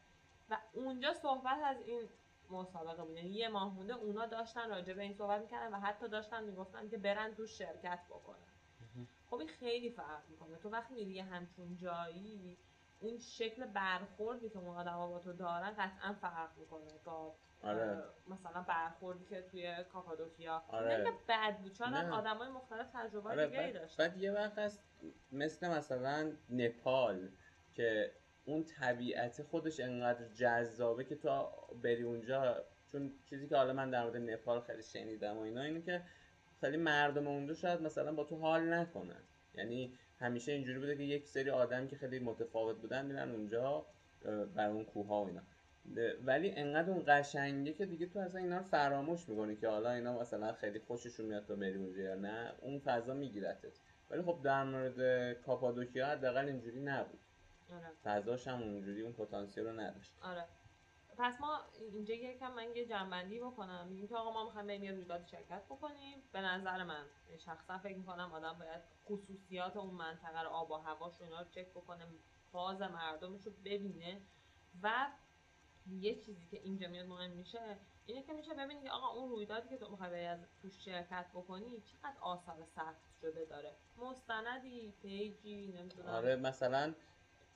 [0.51, 2.09] و اونجا صحبت از این
[2.51, 6.09] مسابقه بود یعنی یه ماه مونده اونا داشتن راجع به این صحبت می‌کردن و حتی
[6.09, 8.47] داشتن می‌گفتن که برن تو شرکت بکنن.
[9.31, 10.57] خب این خیلی فرق می‌کنه.
[10.57, 12.59] تو وقتی میری یه همچون جایی
[13.01, 18.03] اون شکل برخوردی که اون آدما با تو دارن قطعا فرق می‌کنه با آره.
[18.29, 20.62] مثلا برخوردی که توی کاپادوکیا.
[20.69, 20.97] آره.
[20.97, 21.73] نه که بد بود.
[21.73, 21.95] چون.
[21.95, 24.05] آدمای مختلف تجربه آره دیگه داشتن.
[24.05, 24.83] بعد یه وقت هست
[25.33, 27.29] مثل مثلا نپال
[27.75, 28.12] که
[28.45, 31.49] اون طبیعت خودش انقدر جذابه که تو
[31.83, 32.64] بری اونجا.
[32.93, 36.03] چون چیزی که حالا من در مورد نپال خیلی شنیدم و اینا اینه که
[36.61, 39.23] خیلی مردم اونجا شاید مثلا با تو حال نکنن.
[39.55, 43.87] یعنی همیشه اینجوری بوده که یک سری آدم که خیلی متفاوت بودن میرن اونجا
[44.55, 45.42] بر اون کوه ها و اینا.
[46.25, 50.21] ولی انقدر اون قشنگه که دیگه تو اصلا اینا رو فراموش می‌کنی که حالا اینا
[50.21, 53.81] مثلا خیلی خوششون میاد تو بری اونجا یا نه اون فضا میگیرتت.
[54.11, 57.18] ولی خب در مورد کاپادوکیا حداقل اینجوری نبود.
[57.73, 57.87] آره.
[58.05, 60.12] فضاش هم اونجوری اون پتانسیل رو نداشت.
[60.23, 60.44] آره.
[61.18, 63.87] پس ما اینجا یکم من یه جنبندی بکنم.
[63.87, 66.22] میگیم که آقا ما می‌خوایم بریم یه رویداد شرکت بکنیم.
[66.33, 67.04] به نظر من
[67.38, 71.70] شخصا فکر می‌کنم آدم باید خصوصیات اون منطقه رو آب و هواش اینا رو چک
[71.70, 72.07] بکنه
[72.52, 74.20] فاز مردمش رو ببینه.
[74.83, 75.07] و
[75.87, 79.68] یه چیزی که اینجا میاد مهم میشه اینه که میشه ببینی که آقا اون رویدادی
[79.68, 83.76] که تو می‌خوای از توش شرکت بکنی چقدر آثار ثبت شده داره.
[83.96, 86.09] مستندی پیجی نمی‌دونم.
[86.09, 86.94] آره مثلا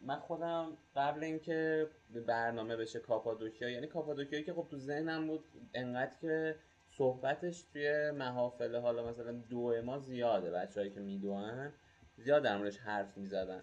[0.06, 1.86] من خودم قبل اینکه
[2.26, 6.56] برنامه بشه کاپادوکیا یعنی کاپادوکیا که خب تو ذهنم بود انقدر که
[6.88, 11.72] صحبتش توی محافل حالا مثلا دو ما زیاده بچههایی که می‌دونن
[12.16, 13.62] زیاد در موردش حرف می‌زدن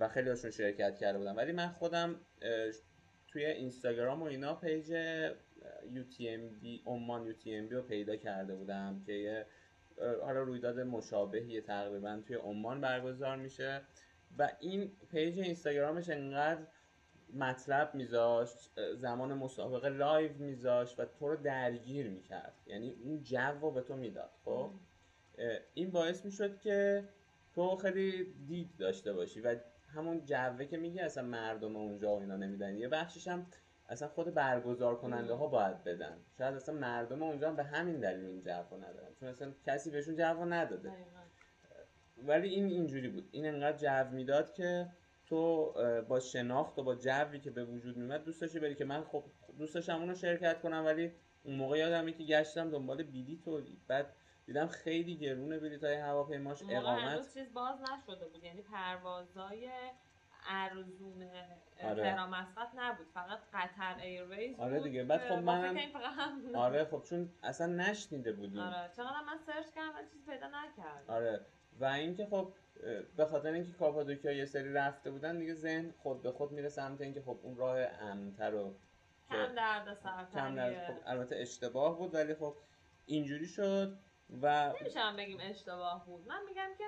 [0.00, 1.34] و خیلی هاشون شرکت کرده بودن.
[1.34, 2.20] ولی من خودم
[3.32, 4.90] توی اینستاگرام و اینا page
[5.90, 9.46] UTMB عمان بی رو پیدا کرده بودم که
[10.22, 13.80] حالا رویداد مشابهی تقریبا توی عمان برگزار میشه.
[14.38, 16.60] و این page اینستاگرامش انقدر
[17.34, 22.54] مطلب میذاشت زمان مسابقه live میذاشت و تو رو درگیر می‌کرد.
[22.66, 24.70] یعنی اون جو به تو می‌داد خب؟
[25.74, 27.04] این باعث می‌شد که
[27.54, 29.56] تو خیلی دید داشته باشی و
[29.94, 32.76] همون جوه که میگی اصلا مردم اونجا و اینا نمیدن.
[32.76, 33.46] یه بخشش هم
[33.88, 36.18] اصلا خود برگزار کننده ها باید بدن.
[36.38, 39.14] شاید اصلا مردم اونجا هم به همین دلیل این جو ندارن.
[39.20, 40.92] چون اصلا کسی بهشون جو نداده.
[42.26, 43.28] ولی این اینجوری بود.
[43.32, 44.88] این انقدر جو می‌داد که
[45.26, 45.72] تو
[46.08, 49.24] با شناخت و با جوی که به وجود میومد دوست داشتی بری که من خب
[49.58, 51.12] دوست داشتم اونو شرکت کنم ولی
[51.42, 54.14] اون موقع یادمه که گشتم دنبال بلیط و بعد
[54.46, 57.34] دیدم خیلی گرونه بلیط های هواپیماش اقامت.
[57.34, 58.44] چیز باز نشده بود.
[58.44, 59.70] یعنی پروازای
[60.48, 61.30] ارزون
[61.84, 62.02] آره.
[62.02, 63.06] تهران مسقط نبود.
[63.14, 65.04] فقط قطر Airways آره بود دیگه.
[65.04, 65.78] بعد خب منم-.
[66.54, 68.60] آره خب چون اصلا نشنیده بودیم.
[68.60, 71.14] آره چقدر من search کردم ولی چیز پیدا نکردم.
[71.14, 71.46] آره.
[71.80, 72.52] و اینکه خب
[73.16, 77.00] به خاطر اینکه کاپادوکیا یه سری رفته بودن دیگه ذهن خود به خود میره سمت
[77.00, 78.74] اینکه خب اون راه امن‌تر و
[79.30, 79.98] کم درد
[80.34, 80.74] کم نز...
[80.74, 82.56] خب البته اشتباه بود ولی خب
[83.06, 83.98] اینجوری شد
[84.42, 86.28] و نمیشم بگیم اشتباه بود.
[86.28, 86.84] من میگم که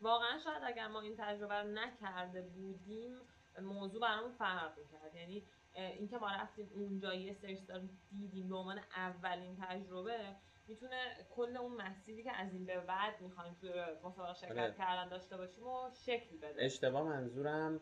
[0.00, 3.16] واقعا شاید اگر ما این تجربه رو نکرده بودیم
[3.62, 5.14] موضوع برامون فرق می‌کرد.
[5.14, 5.42] یعنی
[5.74, 7.66] اینکه ما رفتیم اونجا یه سری
[8.10, 10.36] دیدیم به عنوان اولین تجربه
[10.68, 13.72] می‌تونه کل اون مسیری که از این به بعد می‌خوایم توی
[14.04, 14.74] مسابقه شرکت آره.
[14.78, 17.80] کردن داشته باشیم و شکل بده اشتباه منظورم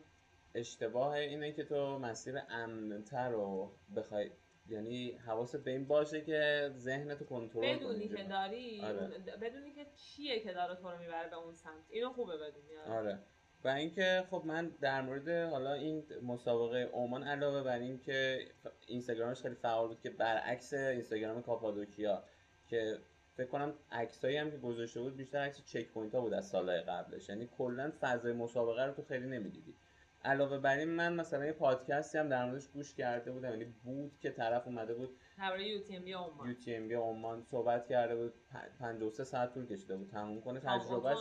[0.55, 4.31] اشتباه اینه که تو مسیر امنتر رو بخوای
[4.67, 9.07] یعنی حواست به این باشه که ذهن تو کنترل بدونی که داری آره.
[9.41, 12.93] بدونی که چیه که داره تو رو می‌بره به اون سمت اینو خوبه بدونی آره,
[12.93, 13.19] آره.
[13.63, 18.47] و اینکه خب من در مورد حالا این مسابقه عمان علاوه بر اینکه
[18.87, 22.23] اینستاگرامش خیلی فعال بود که برعکس اینستاگرام کاپادوکیا
[22.71, 22.97] که
[23.37, 26.81] فکر کنم عکسایی هم که گذاشته بود بیشتر عکس check point ها بود از سالهای
[26.81, 27.29] قبلش.
[27.29, 29.75] یعنی کلا فضای مسابقه رو تو خیلی نمی‌دیدی.
[30.23, 33.49] علاوه بر این من مثلا یه پادکستی هم در موردش گوش کرده بودم.
[33.49, 36.47] یعنی بود که طرف اومده بود درباره یو تی ام بی عمان.
[36.47, 38.33] یو تی ام بی عمان صحبت کرده بود.
[38.79, 40.09] 53 ساعت طول کشیده بود.
[40.09, 41.17] تموم کنه تجربهش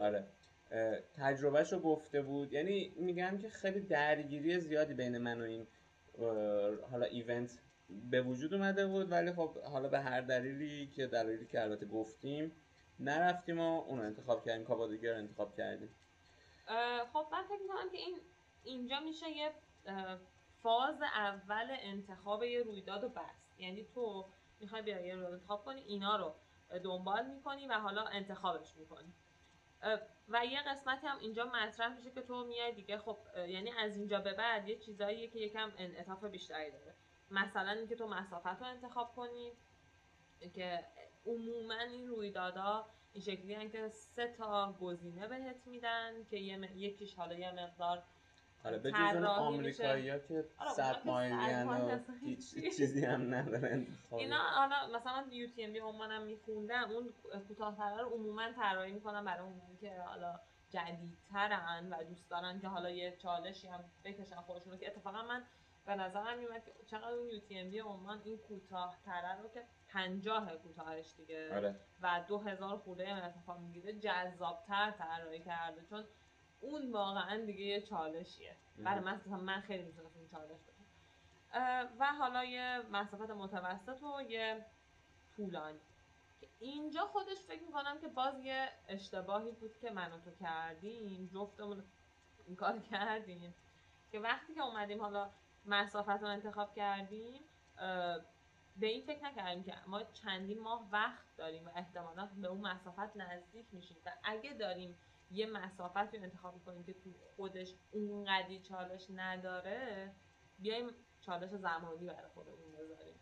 [0.00, 0.26] آره.
[1.16, 2.52] تجربهش رو گفته بود.
[2.52, 5.66] یعنی میگم که خیلی درگیری زیادی بین من و این
[6.90, 7.58] حالا ایونت
[8.10, 12.52] به وجود اومده بود ولی خب حالا به هر دلیلی که دلیلی که البته گفتیم
[13.00, 15.94] نرفتیم و اون رو انتخاب کردیم کابادوگی رو انتخاب کردیم.
[17.12, 18.20] خب من فکر می‌کنم که این
[18.64, 19.52] اینجا میشه یه
[20.62, 24.28] فاز اول انتخاب یه رویداد و بس یعنی تو
[24.60, 26.34] می‌خوای بیا یه رویداد انتخاب کنی اینا رو
[26.84, 29.12] دنبال می‌کنی و حالا انتخابش می‌کنی.
[30.28, 34.20] و یه قسمتی هم اینجا مطرح میشه که تو میای دیگه خب یعنی از اینجا
[34.20, 36.94] به بعد یه چیزاییه که یکم انعطاف بیشتری داره.
[37.32, 39.52] مثلا اینکه تو مسافت رو انتخاب کنی
[40.54, 40.84] که
[41.26, 47.52] عموما این رویدادا این شکلی که سه تا گزینه بهت میدن که یکیش حالا یه
[47.52, 48.02] مقدار
[48.64, 51.98] آره به جز اون آمریکایی ها که آره، صد مایلی و
[52.76, 57.14] چیزی هم ندارن اینا حالا مثلا یو تی ام بی هم میخوندم اون
[57.48, 62.90] کوتاه‌تر رو عموما طراحی می‌کنن برای اون که حالا جدیدترن و دوست دارن که حالا
[62.90, 65.42] یه چالشی هم بکشن خودشون که اتفاقا من
[65.86, 71.14] به نظرم میومد که چقدر اون بی عمان این کوتاه تره رو که پنجاه کوتاهش
[71.16, 71.56] دیگه.
[71.56, 71.76] آره.
[72.02, 76.04] و دو هزار خورده هم اتفاق می‌گیره جذابتر طراحی کرده چون
[76.60, 78.56] اون واقعا دیگه یه چالشیه.
[78.78, 80.82] برای من من خیلی می‌تونستم اون چالش باشم
[81.98, 84.66] و حالا یه مسافت متوسط و یه
[85.36, 85.80] طولانی.
[86.60, 91.84] اینجا خودش فکر می‌کنم که باز یه اشتباهی بود که من تو کردیم جفتمون
[92.46, 93.54] این کار کردیم
[94.12, 95.30] که وقتی که اومدیم حالا
[95.66, 97.40] مسافت رو انتخاب کردیم
[98.76, 103.16] به این فکر نکردیم که ما چندین ماه وقت داریم و احتمالا به اون مسافت
[103.16, 104.98] نزدیک میشیم و اگه داریم
[105.30, 110.12] یه مسافت رو انتخاب می‌کنیم که تو خودش اونقدی چالش نداره
[110.58, 110.90] بیایم
[111.20, 113.14] چالش زمانی برای خودمون بذاریم.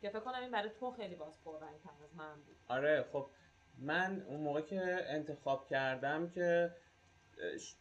[0.00, 2.56] که فکر کنم این برای تو خیلی باز پررنگ از من بود.
[2.68, 3.30] آره خب
[3.78, 6.76] من اون موقع که انتخاب کردم که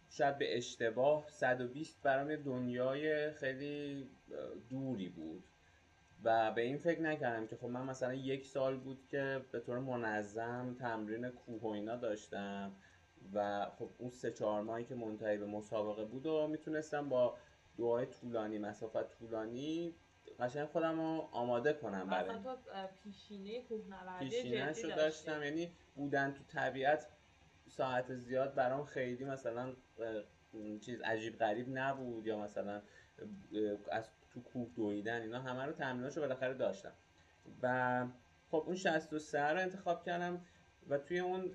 [0.10, 4.10] شاید به اشتباه 120 برام دنیای خیلی
[4.70, 5.44] دوری بود.
[6.24, 9.80] و به این فکر نکردم که خب من مثلا یک سال بود که به طور
[9.80, 12.76] منظم تمرین کوه و اینا داشتم
[13.34, 17.38] و خب اون سه چهار ماهی که منتهی به مسابقه بود و می‌تونستم با
[17.78, 19.96] دعای طولانی مسافت طولانی
[20.40, 22.56] قشنگ خودم رو آماده کنم برای تو
[23.04, 25.44] پیشینه کوهنوردی پیشینه شو داشتم.
[25.44, 27.08] یعنی بودن تو طبیعت
[27.78, 29.74] ساعت زیاد برام خیلی مثلا
[30.82, 32.82] چیز عجیب غریب نبود یا مثلا
[33.92, 36.92] از تو کوه دویدن اینا همه رو تمریناشو بالاخره داشتم.
[37.62, 38.08] و
[38.52, 40.42] خب اون 63 رو انتخاب کردم
[40.90, 41.52] و توی اون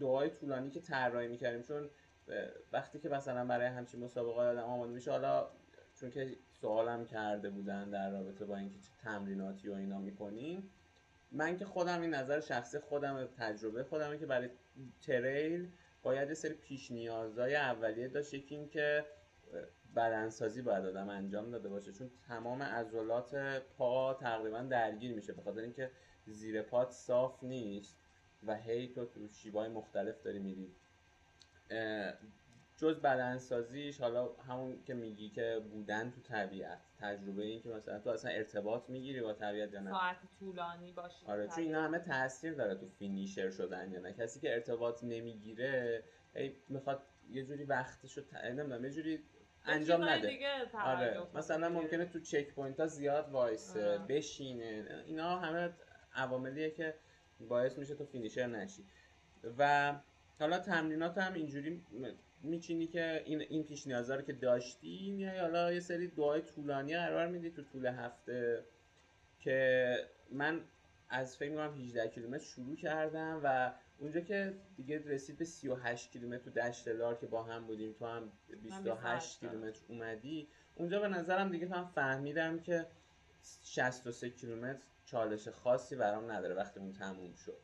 [0.00, 1.90] دعای طولانی که طراحی می‌کردیم چون
[2.72, 5.48] وقتی که مثلا برای همچین مسابقه آدم آماده میشه حالا
[5.94, 10.70] چون که سوالم کرده بودن در رابطه با اینکه چه تمریناتی و اینا می‌کنیم
[11.32, 14.48] من که خودم این نظر شخصی خودم تجربه خودمه که برای
[15.06, 15.68] تریل
[16.02, 19.04] باید یه سری پیش نیازهای اولیه داشت یکی این که
[19.96, 21.92] بدنسازی باید آدم انجام داده باشه.
[21.92, 23.34] چون تمام عضلات
[23.78, 25.90] پا تقریبا درگیر میشه به خاطر اینکه
[26.26, 27.96] زیر پات صاف نیست
[28.46, 30.74] و هی تو تو شیبای مختلف داری میری.
[32.78, 38.10] جز بدنسازیش حالا همون که میگی که بودن تو طبیعت تجربه این که مثلا تو
[38.10, 42.54] اصلا ارتباط می‌گیری با طبیعت یا نه؟ ساعت طولانی باشی آره چون اینا همه تاثیر
[42.54, 44.12] داره تو finisher شدن یا نه.
[44.12, 46.04] کسی که ارتباط نمی‌گیره
[46.34, 48.34] هی می‌خواد یه جوری وقتشو ت...
[48.34, 49.24] نمی‌دونم یه جوری
[49.66, 50.38] انجام نده.
[50.74, 55.02] آره مثلا ممکنه تو check point ها زیاد وایسه بشینه.
[55.06, 55.74] اینا همه
[56.14, 56.94] عواملیه که
[57.40, 58.86] باعث میشه تو finisher نشی.
[59.58, 59.94] و
[60.38, 61.82] حالا تمرینات هم اینجوری
[62.42, 66.96] میچینی که این این پیش نیازا رو که داشتی میای حالا یه سری دوهای طولانی
[66.96, 68.64] قرار میدی تو طول هفته
[69.40, 69.96] که
[70.32, 70.60] من
[71.08, 76.44] از فکر می‌کنم 18 کیلومتر شروع کردم و اونجا که دیگه رسید به 38 کیلومتر
[76.44, 78.32] تو دشت لار که با هم بودیم تو هم
[78.62, 80.48] 28 کیلومتر اومدی.
[80.74, 82.86] اونجا به نظرم دیگه من فهمیدم که
[83.62, 87.58] 63 کیلومتر چالش خاصی برام نداره وقتی اون تموم شد.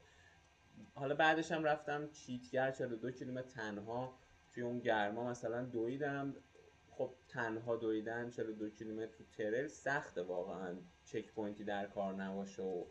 [0.94, 4.18] حالا بعدش هم رفتم چیتگر 42 کیلومتر تنها
[4.54, 6.34] توی اون گرما مثلا دویدم.
[6.90, 10.74] خب تنها دویدن 42 کیلومتر تو ترل سخته واقعا.
[11.04, 12.84] چک پوینتی در کار نباشه و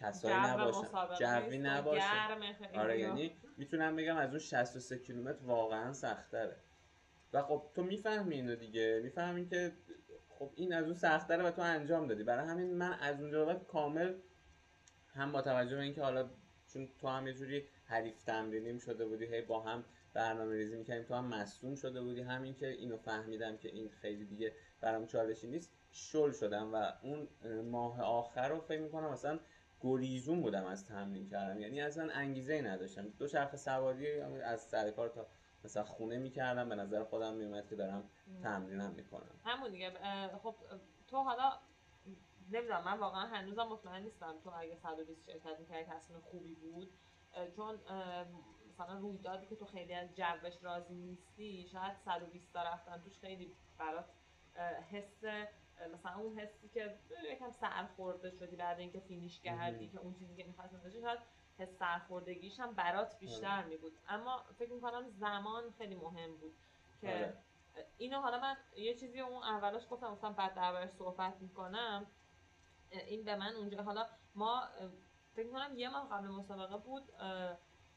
[0.00, 0.88] کسایی نباشن
[1.18, 2.38] جوی نباشه.
[2.74, 6.56] آره یعنی می‌تونم بگم از اون 63 کیلومتر واقعا سختره
[7.32, 9.00] و خب تو می‌فهمی اینو دیگه.
[9.02, 9.72] می‌فهمی که
[10.28, 12.22] خب این از اون سختره و تو انجام دادی.
[12.22, 14.14] برای همین من از اونجا بعد کامل
[15.14, 16.30] هم با توجه به اینکه حالا
[16.76, 21.02] چون تو هم یه جوری حریف تمرینیم شده بودی هی با هم برنامه ریزی می‌کنیم
[21.02, 22.20] تو هم مصدوم شده بودی.
[22.20, 27.28] همین که اینو فهمیدم که این خیلی دیگه برام چالشی نیست شل شدم و اون
[27.60, 29.38] ماه آخر رو فکر می‌کنم مثلا
[29.80, 33.08] گریزون بودم از تمرین کردم یعنی اصلا انگیزه ای نداشتم.
[33.08, 35.26] دو چرخ سواری از سر کار تا
[35.64, 38.10] مثلا خونه می‌کردم به نظر خودم میومد که دارم
[38.42, 39.40] تمرینم می‌کنم.
[39.44, 39.90] همون دیگه.
[40.42, 40.54] خب
[41.06, 41.52] تو حالا
[42.50, 46.92] نمی‌دونم من واقعا هنوزم مطمئن نیستم تو اگه 120 شرکت می‌کردی تصمیم خوبی بود
[47.56, 47.78] چون
[48.68, 53.52] مثلا رویدادی که تو خیلی از جوش راضی نیستی شاید 120 تا رفتن توش خیلی
[53.78, 54.04] برات
[54.90, 55.24] حس
[55.94, 56.98] مثلا اون حسی که
[57.32, 61.18] یکم سرخورده شدی بعد اینکه فینیش کردی که اون چیزی که می‌خواستی داشتی شاید
[61.58, 63.66] حس سرخوردگیش هم برات بیشتر آره.
[63.66, 66.54] می بود اما فکر می‌کنم زمان خیلی مهم بود
[67.00, 67.36] که آره.
[67.98, 72.06] اینو حالا من یه چیزی اون اولش گفتم مثلا بعد دربارش صحبت می‌کنم
[72.90, 74.62] این به من اونجا حالا ما
[75.36, 77.02] فکر کنم یه ماه قبل مسابقه بود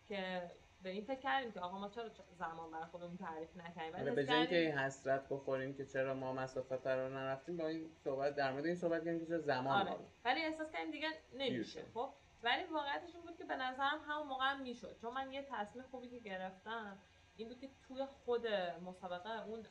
[0.07, 0.51] که
[0.83, 2.09] به این فکر کردیم که آقا ما چرا
[2.39, 6.87] زمان برای خودمون تعریف نکردیم؟ ولی به جای اینکه حسرت بخوریم که چرا ما مسافت
[6.87, 9.95] رو نرفتیم با این صحبت در مورد این صحبت کردیم که چرا زمان آره.
[10.25, 12.09] ولی احساس کردیم دیگه نمیشه خب؟
[12.43, 15.83] ولی واقعیتش این بود که به نظرم همون موقع هم می‌شد چون من یه تصمیم
[15.91, 16.97] خوبی که گرفتم
[17.37, 18.47] این بود که توی خود
[18.85, 19.65] مسابقه اون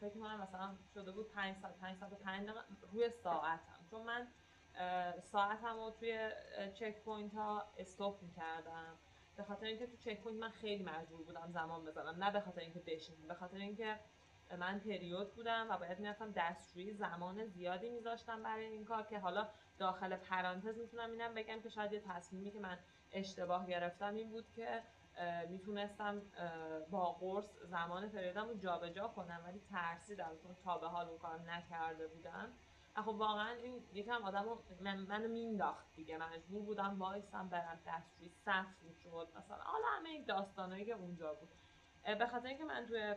[0.00, 2.60] فکر کنم مثلا شده بود 5 ساعت 5 ساعت 5 دقیقه
[2.92, 3.86] روی ساعتم.
[3.90, 4.28] چون من
[5.22, 6.30] ساعتم رو توی
[6.74, 8.98] checkpoint ها stop می‌کردم.
[9.36, 12.80] به خاطر اینکه تو checkpoint من خیلی مجبور بودم زمان بزنم نه به خاطر اینکه
[12.80, 14.00] بشینم به خاطر اینکه
[14.58, 19.48] من پریود بودم و باید می‌رفتم دستشویی زمان زیادی میذاشتم برای این کار که حالا
[19.78, 22.78] داخل پرانتز می‌تونم اینم بگم که شاید یه تصمیمی که من
[23.12, 24.82] اشتباه گرفتم این بود که
[25.48, 26.22] می‌تونستم
[26.90, 29.42] با قرص زمان پریودم رو جابجا کنم.
[29.44, 32.52] ولی ترسیدم چون تا به حال اون کار نکرده بودم.
[33.02, 34.46] خب واقعا این یکم آدم
[34.80, 36.18] من منو مینداخت دیگه.
[36.18, 41.48] مجبور بودم وایسم برم دستشوی صف می‌شد مثلا حالا همه این داستانایی که اونجا بود.
[42.18, 43.14] به خاطر اینکه من توی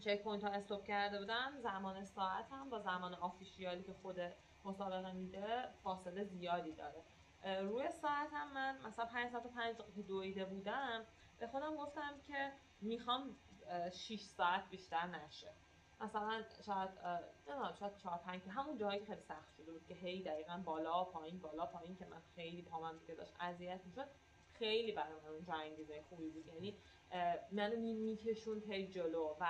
[0.00, 4.16] checkpoint ها stop کرده بودم زمان ساعت هم با زمان official ی که خود
[4.64, 7.02] مسابقه میده فاصله زیادی داره.
[7.44, 11.04] روی ساعت هم من مثلا 5 ساعت و 5 دقیقه دویده بودم
[11.38, 13.36] به خودم گفتم که می‌خوام
[13.92, 15.52] 6 ساعت بیشتر نشه.
[16.00, 16.90] مثلا شاید
[17.46, 21.04] نمی‌دونم شاید 4 5 همون جایی که خیلی سخت شده بود که هی دقیقا بالا
[21.04, 24.06] پایین بالا پایین که من خیلی پامم دیگه داشت اذیت می‌شد.
[24.52, 26.46] خیلی برای من اونجا انگیزه خوبی بود.
[26.46, 26.76] یعنی
[27.52, 29.46] منو میکشوند هی جلو و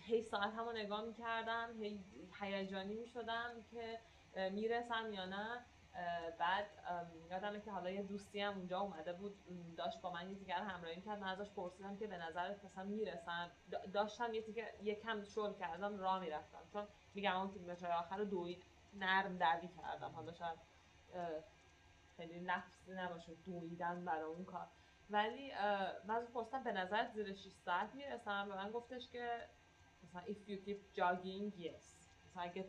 [0.00, 2.04] هی ساعت همو نگاه می‌کردم هی
[2.40, 4.00] هیجانی می‌شدم که
[4.50, 5.66] می‌رسم یا نه.
[6.38, 6.66] بعد
[7.30, 9.36] یادمه که حالا یه دوستی هم اونجا اومده بود
[9.76, 13.50] داشت با من یه دیگر همراهی کرد من ازش پرسیدم که به نظرت مثلا می‌رسم
[13.92, 16.58] داشتم یه تیکه یه کم شل کردم راه می‌رفتم.
[16.72, 18.64] چون میگم اون کیلومتر آخر رو دوید
[18.94, 20.10] نرم دوی کردم.
[20.10, 20.58] حالا شاید
[22.16, 24.66] خیلی لفظی نباشه دویدن برای اون کار.
[25.10, 25.52] ولی
[26.04, 29.48] من از پرسیدم به نظر زیر 6 ساعت می‌رسم به من گفتش که
[30.04, 32.11] مثلا if you keep jogging yes.
[32.32, 32.64] مثلا اگه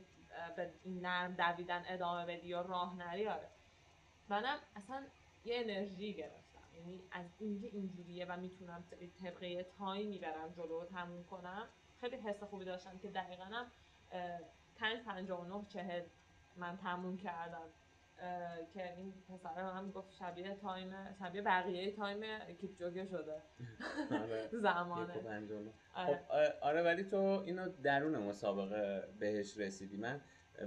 [0.56, 3.48] به این نرم دویدن ادامه بدی یا راه نری آره.
[4.30, 5.04] منم اصلا
[5.46, 6.60] یه انرژی گرفتم.
[6.76, 8.84] یعنی از اینکه اینجوریه و می‌تونم
[9.24, 11.68] طبق تایمی برم جلو تموم کنم
[12.02, 13.66] خیلی حس خوبی داشتم که دقیقا هم
[14.80, 15.64] پنج پنجاه و
[16.58, 17.68] من تموم کردم.
[18.74, 23.42] که این پسر هم گفت شبیه تایم شبیه بقیه تایم keep شده.
[24.12, 24.50] آره.
[24.62, 25.14] زمانه.
[25.96, 26.18] آره.
[26.28, 29.98] خب آره ولی تو اینو درون مسابقه بهش رسیدی.
[29.98, 30.22] من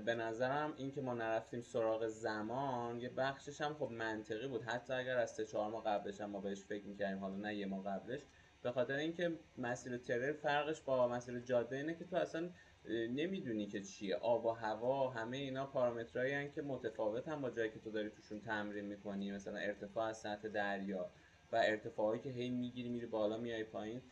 [0.05, 4.63] به نظرم این که ما نرفتیم سراغ زمان یه بخشش هم خب منطقی بود.
[4.63, 7.67] حتی اگر از سه چهار ماه قبلش هم ما بهش فکر می‌کردیم حالا نه یه
[7.67, 8.21] ماه قبلش.
[8.63, 12.51] به خاطر اینکه مسیر ترر فرقش با مسیر جاده اینه که تو اصلا
[12.91, 14.17] نمی‌دونی که چیه.
[14.17, 18.41] آب و هوا همه اینا پارامترهایی که متفاوت هم با جایی که تو داری توشون
[18.41, 19.31] تمرین می‌کنی.
[19.31, 21.11] مثلا ارتفاع از سطح دریا
[21.53, 24.03] و ارتفاعی که هی می‌گیری میری بالا میای پایین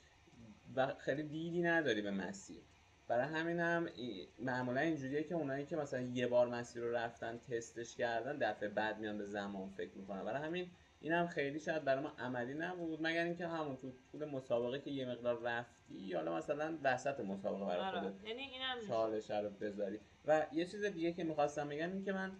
[0.76, 2.62] و خیلی دیدی نداری به مسیر.
[3.08, 7.96] برای همینم ای- معمولا اینجوریه که اونایی که مثلا یه بار مسیر رو رفتن تستش
[7.96, 10.24] کردن دفعه بعد میان به زمان فکر می‌کنن.
[10.24, 10.70] برای همین
[11.04, 14.90] این هم خیلی شاید برای ما عملی نبود مگر اینکه همون تو طول مسابقه که
[14.90, 18.00] یه مقدار رفتی حالا مثلا وسط مسابقه برای آره.
[18.00, 18.86] خودت یعنی اینم.
[18.88, 20.00] چالش رو بذاری.
[20.24, 22.32] و یه چیز دیگه که می‌خواستم بگم این که من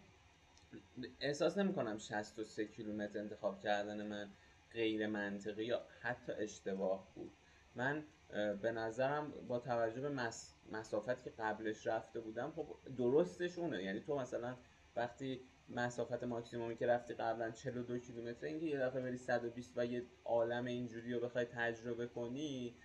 [1.20, 4.30] احساس نمی‌کنم 63 کیلومتر انتخاب کردن من
[4.72, 7.32] غیر منطقی یا حتی اشتباه بود.
[7.74, 8.04] من
[8.62, 10.54] به نظرم با توجه به مس...
[10.72, 13.82] مسافت که قبلش رفته بودم خب درستش اونه.
[13.82, 14.56] یعنی تو مثلا
[14.96, 20.06] وقتی مسافت ماکسیمومی که رفتی قبلا 42 کیلومتر اینکه یه دفعه بری 120 و یه
[20.24, 22.76] عالم اینجوری رو بخوای تجربه کنی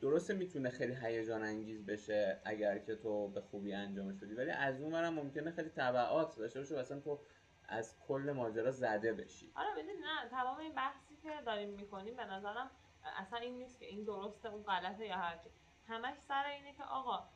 [0.00, 4.34] درسته می‌تونه خیلی هیجان انگیز بشه اگر که تو به خوبی انجامش بدی.
[4.34, 7.20] ولی از اون برم ممکنه خیلی تبعات داشته باشه اصلا تو
[7.68, 9.52] از کل ماجرا زده بشی.
[9.54, 12.70] آره بدید نه تمام این بحثی که داریم می‌کنیم به نظرم
[13.16, 15.50] اصلا این نیست که این درسته اون غلطه یا هرچی.
[15.88, 17.28] همش سر اینه که آقا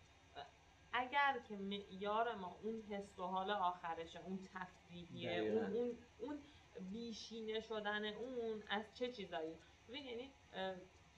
[0.97, 5.41] اگر که معیار ما اون حس و حال آخرشه اون تفریحیه.
[5.41, 6.39] اون اون اون
[6.81, 9.55] بیشینه شدن اون از چه چیزایی؟
[9.89, 10.33] ببین یعنی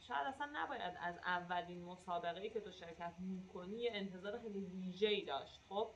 [0.01, 5.25] شاید اصلا نباید از اولین مسابقه ای که تو شرکت می‌کنی یه انتظار خیلی ویژه‌ای
[5.25, 5.91] داشت خب؟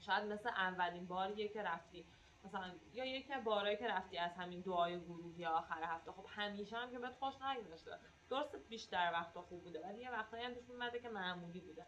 [0.00, 2.06] شاید مثل اولین باریه که رفتی.
[2.44, 6.12] مثلا یا یکی از بارایی که رفتی از همین دعای گروهی آخر هفته.
[6.12, 7.98] خب همیشه هم که بهت خوش نگذاشته
[8.30, 11.86] درست بیشتر وقتا خوب بوده ولی یه وقتایی هم پیش که معمولی بوده.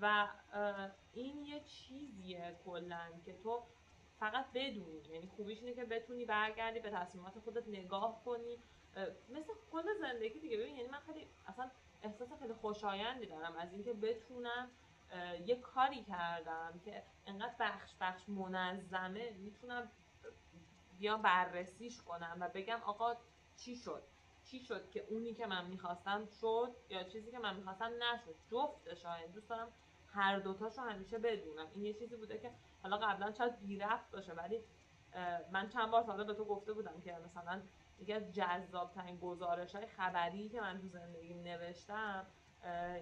[0.00, 0.28] و
[1.12, 3.62] این یه چیزیه کلا که تو
[4.20, 5.02] فقط بدونی.
[5.12, 8.58] یعنی خوبیش اینه که بتونی برگردی به تصمیمات خودت نگاه کنی.
[9.30, 10.56] مثل کل زندگی دیگه.
[10.56, 11.70] ببین یعنی من خیلی اصلا
[12.02, 14.70] احساس خیلی خوشایندی دارم از اینکه بتونم
[15.46, 19.30] یه کاری کردم که انقدر بخش بخش منظمه.
[19.30, 19.90] می‌تونم
[20.98, 23.16] بیام بررسیش کنم و بگم آقا
[23.56, 24.02] چی شد؟
[24.44, 29.04] چی شد که اونی که من می‌خواستم شد یا چیزی که من می‌خواستم نشد؟ جفتش.
[29.04, 29.68] یعنی دوست دارم
[30.06, 31.66] هر دوتاش رو همیشه بدونم.
[31.74, 32.50] این یه چیزی بوده که
[32.82, 34.60] حالا قبلا شاید بی رفت باشه ولی
[35.50, 37.62] من چند بار ساله به تو گفته بودم که مثلا
[37.98, 42.26] یکی از جذاب ترین گزارش های خبری که من تو زندگیم نوشتم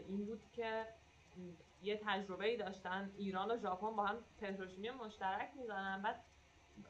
[0.09, 0.87] این بود که
[1.83, 3.13] یه تجربه ای داشتن.
[3.17, 6.03] ایران و ژاپن با هم پتروشیمی مشترک می‌زنن.
[6.03, 6.25] بعد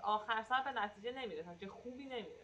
[0.02, 2.39] آخر سر به نتیجه نمی‌رسن چه خوبی نمی‌رسه.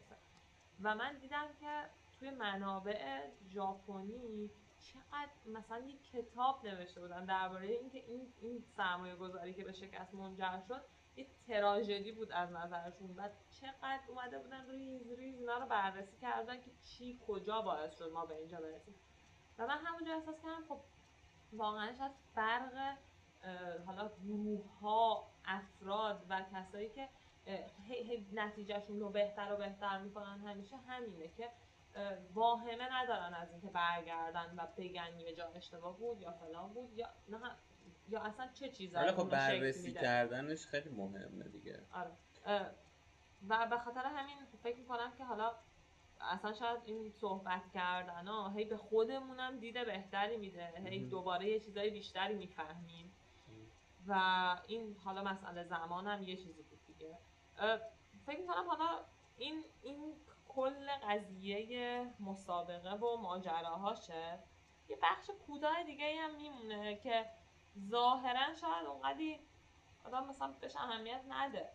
[0.82, 1.84] و من دیدم که
[2.18, 9.54] توی منابع ژاپنی چقدر مثلا یه کتاب نوشته بودن درباره اینکه این این سرمایه گذاری
[9.54, 10.84] که به شکست منجر شد
[11.16, 13.28] یه تراژدی بود از نظرشون و
[13.60, 18.26] چقدر اومده بودن ریز ریز اینا رو بررسی کردن که چی کجا باعث شد ما
[18.26, 18.94] به اینجا برسیم.
[19.58, 20.80] و من همونجا احساس کردم خب
[21.52, 22.96] واقعا شاید فرق
[23.86, 27.08] حالا گروه ها افراد و کسایی که
[28.32, 30.76] نتیجهشون رو بهتر و بهتر می‌کنن همیشه.
[30.76, 31.51] همینه که
[31.94, 36.92] اه، واهمه ندارن از اینکه برگردن و بگن یه جا اشتباه بود یا فلان بود
[36.99, 37.38] یا نه.
[38.09, 39.92] یا اصلا چه چیزایی ولی خب بررسی.
[39.92, 41.82] کردنش خیلی مهمه دیگه.
[41.92, 42.11] آره.
[43.49, 45.53] و به خاطر همین فکر می‌کنم که حالا
[46.20, 50.72] اصلا شاید این صحبت کردن ها هی به خودمونم دیده بهتری میده.
[50.84, 51.07] هی.
[51.07, 53.12] دوباره یه چیزای بیشتری می‌فهمیم.
[54.09, 54.12] و
[54.66, 57.18] این حالا مسئله زمان هم یه چیزی بود دیگه.
[58.26, 59.04] فکر می‌کنم حالا
[59.36, 60.16] این این
[60.48, 64.38] کل قضیه مسابقه و ماجراهاشه.
[64.88, 67.30] یه بخش کوتاه دیگه هم میمونه که
[67.78, 69.40] ظاهرا شاید اونقدی
[70.04, 71.72] آدم مثلا بهش اهمیت نده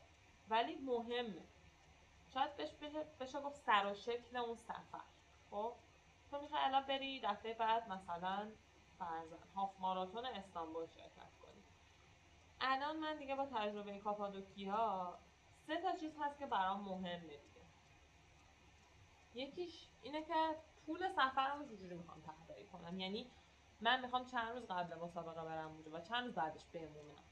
[0.50, 1.44] ولی مهمه.
[2.34, 5.02] شاید بهش بشه, بشه گفت سر و شکل اون سفر.
[5.52, 5.74] خب؟
[6.32, 8.52] تو می‌خوای الان بری دفعه بعد مثلا
[9.00, 11.64] فرزن هاف ماراتون استانبول شرکت کنی.
[12.62, 15.20] الان من دیگه با تجربه کاپادوکیا
[15.72, 17.62] سه تا چیز هست که برام مهمه دیگه
[19.34, 20.56] یکیش اینه که
[20.86, 23.32] طول سفرم رو چجوری می‌خوام طراحی کنم؟ یعنی
[23.82, 27.24] من می‌خوام چند روز قبل مسابقه برم اونجا و چند روز بعدش بمونم.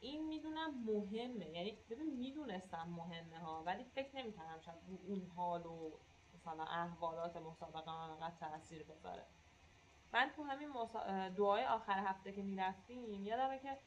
[0.00, 1.50] این می‌دونم مهمه.
[1.50, 5.90] یعنی ببین می‌دونستم مهمه ها ولی فکر نمی‌کردم شاید رو اون حال و
[6.34, 9.26] مثلا احوالات مسابقه من انقدر تاثیر بذاره.
[10.12, 11.28] من تو همین مسا...
[11.28, 13.78] دعای آخر هفته که می‌رفتیم یادمه که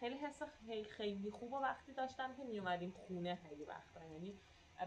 [0.00, 0.42] خیلی حس
[0.96, 4.04] خیلی, خوب و وقتی داشتم که میومدیم خونه خیلی وقتا.
[4.04, 4.40] یعنی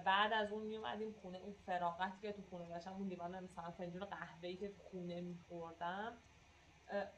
[0.06, 4.06] بعد از اون میومدیم خونه اون فراغتی که تو خونه داشتم اون لیوان مثلا فنجون
[4.06, 6.18] قهوه‌ای که تو خونه میخوردم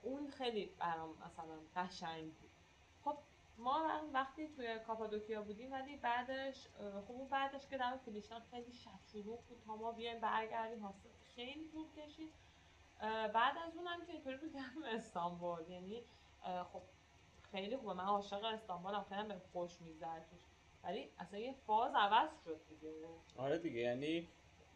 [0.01, 2.51] اون خیلی برام مثلا قشنگ بود.
[3.03, 3.17] خب
[3.57, 6.67] ما وق- وقتی توی کاپادوکیا بودیم ولی بعدش
[7.07, 11.09] خب اون بعدش که دم فیلیشتان خیلی شب شروع بود تا ما بیایم برگردیم حاصل
[11.35, 12.33] خیلی طول کشید.
[13.33, 16.03] بعد از اونم که اینطوری بود که هم استانبول یعنی
[16.73, 16.83] خب
[17.51, 17.93] خیلی خوبه.
[17.93, 20.41] من عاشق استانبولم خیلی هم بهم خوش میگذره توش.
[20.83, 22.91] ولی اصلا یه فاز عوض شد دیگه.
[23.37, 24.27] آره دیگه یعنی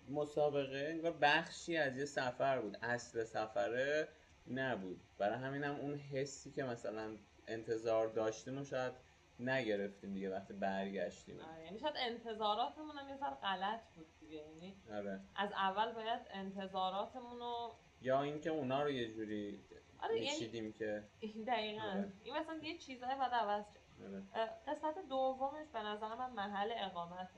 [0.10, 2.78] مسابقه انگار بخشی از یه سفر بود.
[2.82, 4.08] اصل سفره
[4.52, 5.02] نبود.
[5.18, 7.18] برای همینم اون حسی که مثلا
[7.48, 8.94] انتظار داشتیم و شاید
[9.40, 11.40] نگرفتیم دیگه وقتی برگشتیم.
[11.40, 14.36] آره یعنی شاید انتظاراتمون هم یه ذره غلط بود دیگه.
[14.36, 15.20] یعنی آره.
[15.36, 19.64] از اول باید انتظاراتمون رو یا اینکه اونا رو یه جوری
[20.06, 21.04] آره یعنی که
[21.48, 22.12] دقیقا آره.
[22.24, 24.06] این مثلا یه چیزهای باید عوض شه.
[24.06, 24.50] آره.
[24.68, 27.30] قسمت دومش به نظر من محل اقامته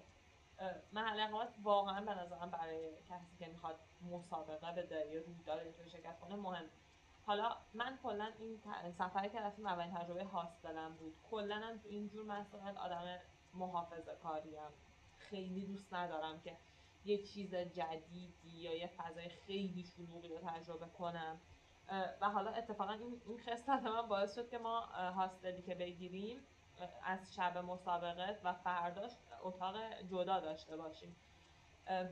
[0.93, 6.20] محل اقامت واقعا به نظرم برای کسی که می‌خواد مسابقه به یا رویداد اینطوری شرکت
[6.20, 6.65] کنه مهم
[7.26, 8.59] حالا من کلا این
[8.91, 13.20] سفری که رفتیم اولین تجربه هاستلم بود کلا هم تو اینجور مسائل آدم
[13.53, 14.59] محافظه کاریم
[15.18, 16.57] خیلی دوست ندارم که
[17.05, 21.41] یه چیز جدیدی یا یه فضای خیلی شلوغی رو تجربه کنم
[22.22, 24.80] و حالا اتفاقا این این خصلت من باعث شد که ما
[25.16, 26.40] هاستلی که بگیریم
[27.04, 29.12] از شب مسابقه و فرداش
[29.42, 29.76] اتاق
[30.12, 31.16] جدا داشته باشیم.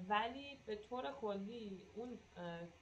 [0.09, 2.19] ولی به طور کلی اون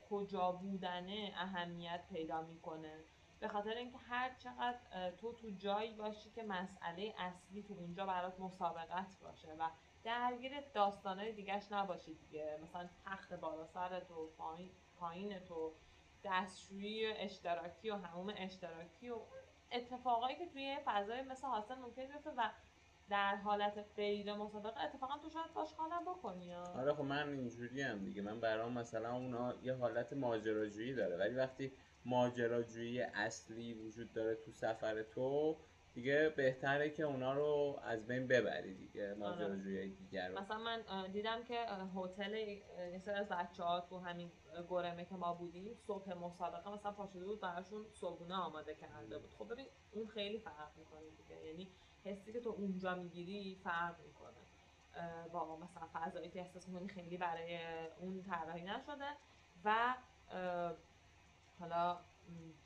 [0.09, 2.99] کجا بودنه اهمیت پیدا می‌کنه.
[3.39, 8.39] به خاطر اینکه هر چقدر تو تو جایی باشی که مسئله اصلی تو اونجا برات
[8.39, 9.69] مسابقت باشه و
[10.03, 12.59] درگیر داستانهای دیگهش نباشی دیگه.
[12.63, 14.29] مثلا تخت بالا سر تو
[14.99, 15.73] پایین تو.
[16.23, 19.19] دستشویی اشتراکی و هموم اشتراکی و
[19.71, 22.49] اتفاقایی که توی فضای مثل حاصل ممکن بیفته و
[23.09, 26.55] در حالت غیر مسابقه اتفاقا تو شاید باش حالا بکنی.
[26.55, 31.35] آره خب من اینجوری هم دیگه من برام مثلا اونا یه حالت ماجراجویی داره ولی
[31.35, 31.71] وقتی
[32.05, 35.57] ماجراجویی اصلی وجود داره تو سفر تو
[35.93, 40.39] دیگه بهتره که اونا رو از بین ببری دیگه ماجراجویی دیگر رو.
[40.39, 41.65] مثلا من دیدم که
[41.95, 44.31] هتل یه سری از بچه ها تو همین
[44.69, 49.33] گرمه که ما بودیم صبح مسابقه مثلا پاشده بود براشون صبحونه آماده کرده بود.
[49.33, 51.45] خب ببین اون خیلی فرق می‌کنه دیگه.
[51.45, 51.71] یعنی
[52.05, 54.33] حسی که تو اونجا می‌گیری فرق می‌کنه.
[55.33, 57.59] با مثلا فضایی که احساس می‌کنی خیلی برای
[57.99, 59.09] اون طراحی نشده
[59.65, 59.95] و
[61.59, 61.99] حالا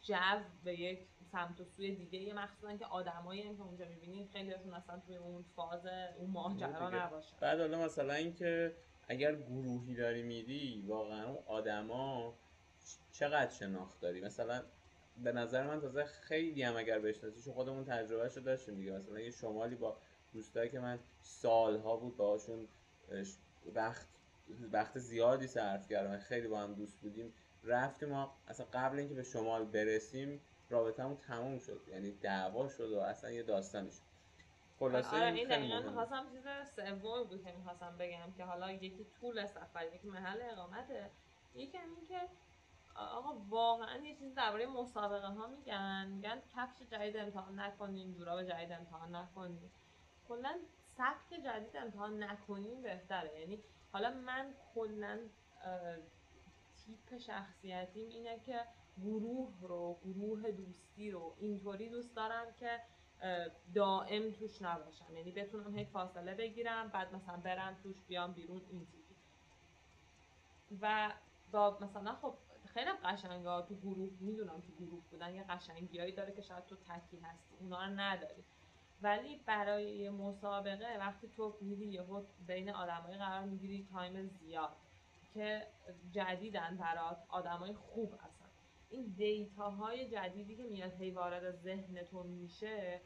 [0.01, 0.15] جو
[0.63, 2.19] به یک سمت و سوی دیگه.
[2.19, 5.85] یه مخصوصا که آدمایی هم که اونجا می‌بینی خیلی هاشون اصلا توی اون فاز
[6.17, 6.89] اون ماجرا.
[6.89, 8.75] نباشن بعد حالا مثلا اینکه
[9.07, 12.33] اگر گروهی داری میری واقعا اون آدما
[13.11, 14.63] چقدر شناخت داری؟ مثلا
[15.23, 18.91] به نظر من تازه خیلی هم اگر بشناسی چون خودمون تجربهش رو داشتیم دیگه.
[18.91, 19.97] مثلا یه شمالی با
[20.33, 22.67] دوستایی که من سالها بود باهاشون
[23.11, 23.35] اش،
[23.75, 24.07] وقت
[24.71, 29.23] وقت زیادی صرف کردم خیلی با هم دوست بودیم رفتیم ما اصلا قبل اینکه به
[29.23, 31.81] شمال برسیم رابطمون تموم شد.
[31.87, 34.01] یعنی دعوا شد و اصلا یه داستانی شد.
[34.79, 35.79] خلاصه آره این دقیقا.
[35.79, 41.09] می‌خواستم چیز سومی بود که می‌خواستم بگم که حالا یکی طول سفر یکی محل اقامته
[41.55, 42.21] یکی هم که
[42.95, 46.07] آقا واقعا یه چیز درباره مسابقه ها میگن.
[46.07, 49.69] میگن کفش جدید امتحان نکنین جوراب جدید امتحان نکنین.
[50.27, 50.59] کلا
[50.97, 53.39] سبک جدید امتحان نکنین بهتره.
[53.39, 53.59] یعنی
[53.93, 55.19] حالا من کلا
[56.85, 58.65] تیپ شخصیتیم اینه که
[59.03, 62.79] گروه رو گروه دوستی رو اینطوری دوست دارم که
[63.75, 65.15] دائم توش نباشم.
[65.15, 69.15] یعنی بتونم هی فاصله بگیرم بعد مثلا برم توش بیام بیرون این تیپی
[70.81, 71.13] و
[71.51, 72.33] با مثلا خب
[72.65, 73.61] خیلی قشنگه ها.
[73.61, 77.55] تو گروه می‌دونم تو گروه بودن یه قشنگیایی داره که شاید تو تکی هستی.
[77.59, 78.43] اونا رو نداری.
[79.01, 84.75] ولی برای مسابقه وقتی تو میری یهو بین آدمایی قرار می‌گیری تایم زیاد
[85.33, 85.67] که
[86.11, 88.36] جدیدن برات آدمای خوب هستن.
[88.89, 93.01] این دیتاهای جدیدی که میاد هی وارد ذهنتون میشه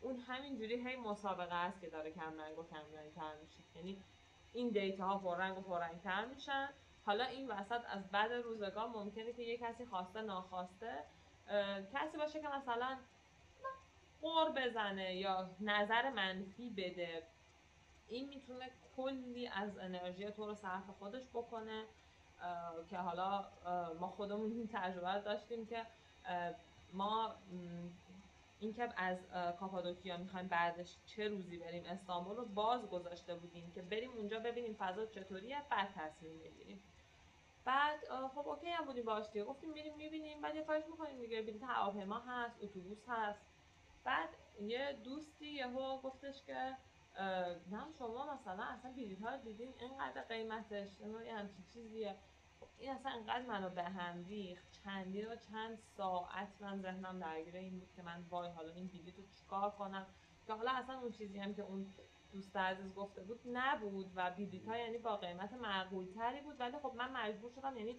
[0.00, 3.58] اون همینجوری هی مسابقه است که داره کم رنگ و کم رنگ تر میشه.
[3.76, 4.02] یعنی
[4.52, 6.68] این دیتا ها پررنگ و پررنگ تر میشن.
[7.06, 11.04] حالا این وسط از بعد روزگار ممکنه که یه کسی خواسته ناخواسته
[11.92, 12.98] کسی باشه که مثلا
[14.22, 17.22] قور بزنه یا نظر منفی بده.
[18.08, 21.84] این می‌تونه کلی از انرژی تو رو صرف خودش بکنه.
[22.90, 23.44] که حالا
[24.00, 25.86] ما خودمون این تجربه داشتیم که
[26.92, 27.34] ما
[28.60, 29.18] اینکه از
[29.60, 34.76] کاپادوکیا می‌خوایم بعدش چه روزی بریم استانبول رو باز گذاشته بودیم که بریم اونجا ببینیم
[34.78, 36.82] فضا چطوریه بعد تصمیم بگیریم
[37.64, 38.00] بعد
[38.34, 39.44] خب اوکی هم بودیم باش دیگه.
[39.44, 41.42] گفتیم میریم می‌بینیم بعد یه کارش می‌کنیم دیگه.
[41.42, 43.40] بلیط هواپیما هست اتوبوس هست.
[44.04, 44.28] بعد
[44.60, 46.76] یه دوستی یهو گفتش که
[47.70, 52.14] نه شما مثلا اصلا بلیط ها رو دیدین اینقدر قیمتش یه همچین چیزیه.
[52.60, 54.64] خب این اصلا انقدر منو به هم ریخت.
[54.84, 59.16] چندین و چند ساعت من ذهنم درگیر این بود که من وای حالا این بلیط
[59.16, 60.06] رو چیکار کنم؟
[60.46, 61.86] که حالا اصلا اون چیزی هم که اون
[62.32, 66.60] دوست عزیز گفته بود نبود و بلیط ها یعنی با قیمت معقول تری بود.
[66.60, 67.96] ولی خب من مجبور شدم یعنی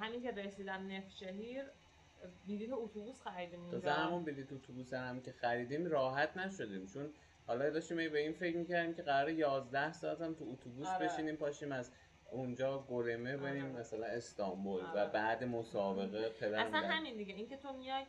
[0.00, 5.32] همین که رسیدم نفت شهیر اه، بلیط اتوبوس خریدیم اونجا همون بلیط اتوبوس هم که
[5.32, 6.86] خریدیم راحت نشدیم.
[6.86, 7.12] چون
[7.46, 11.06] حالا داشتیم هی به این فکر می‌کردیم که قرار 11 ساعت هم تو اتوبوس آره.
[11.06, 11.92] بشینیم پاشیم از
[12.30, 13.80] اونجا گرمه بریم آره.
[13.80, 15.10] مثلا استانبول و آره.
[15.10, 16.78] بعد مسابقه پدر اصلا.
[16.78, 18.04] همین دیگه اینکه تو میای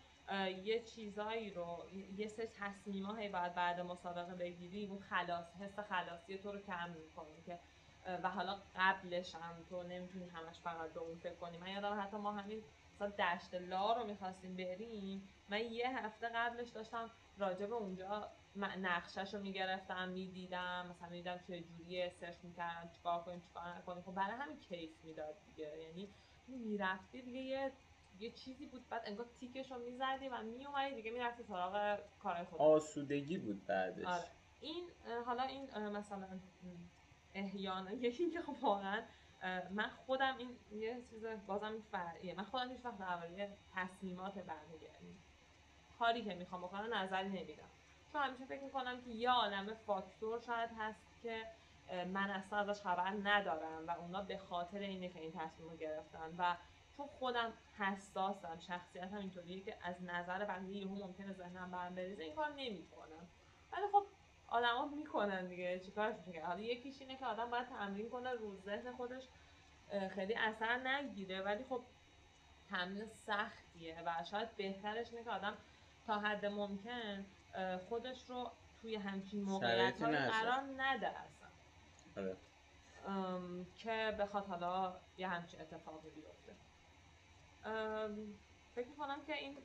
[0.64, 1.84] یه چیزایی رو
[2.18, 7.42] یه سری تصمیمایی باید بعد مسابقه بگیری اون خلاص حس خلاصی تو رو کم می‌کنه
[7.46, 7.60] که
[8.24, 12.18] و حالا قبلش هم تو نمی‌تونی همش فقط به اون فکر کنی من یادم حتی
[12.18, 12.64] ما همین
[12.96, 19.34] مثلا دشت لا رو می‌خواستیم بریم من یه هفته قبلش داشتم راجع به اونجا نقشش
[19.34, 24.04] رو می‌گرفتم می‌دیدم مثلا می‌دیدم چه جوریه سرچ می‌کردم چیکار کنیم چیکار نکنیم.
[24.04, 25.78] خب برای همین کیف می‌داد دیگه.
[25.78, 26.10] یعنی
[26.48, 27.72] می‌رفتی دیگه یه
[28.20, 32.62] یه چیزی بود بعد انگار تیکش رو می‌زدی و میومدی دیگه می‌رفتی سراغ کارهای خودت.
[32.62, 34.06] آسودگی بود بعدش.
[34.06, 34.28] آره.
[34.62, 34.90] این
[35.26, 36.28] حالا این مثلا
[37.34, 39.04] احیانا یکی که خب واقعا
[39.72, 44.84] من خودم این یه چیز بازم این فرعیه من خودم هیچ وقت درباره تصمیمات بقیه
[44.94, 45.16] یعنی
[46.00, 47.70] کاری که می‌خوام بکنم نظری نمیدم.
[48.16, 51.44] چون همیشه فکر می‌کنم که یه عالمه فاکتور شاید هست که
[52.14, 56.36] من اصلا ازش خبر ندارم و اونا به خاطر اینه که این تصمیم رو گرفتن
[56.38, 56.56] و
[56.98, 62.36] چون خودم حساسم شخصیتم اینطوریه که از نظر بقیه یهو ممکنه ذهنم برم بریزه این
[62.36, 63.28] کار نمی‌کنم
[63.72, 64.04] ولی خب
[64.48, 68.92] آدما می‌کنن دیگه چیکارش میشه؟ حالا یکیش اینه که آدم باید تمرین کنه رو ذهن
[68.92, 69.24] خودش
[70.16, 71.82] خیلی اثر نگیره ولی خب
[72.70, 75.58] تمرین سختیه و شاید بهترش اینه که آدم
[76.08, 77.26] تا حد ممکن
[77.90, 78.52] خودش رو
[78.82, 80.02] توی همچین موقعیت.
[80.04, 81.48] قرار نده اصلا
[82.18, 82.36] آره.
[83.76, 86.56] که بخواد حالا یه همچین اتفاقی بیفته
[88.76, 89.58] فکر کنم که این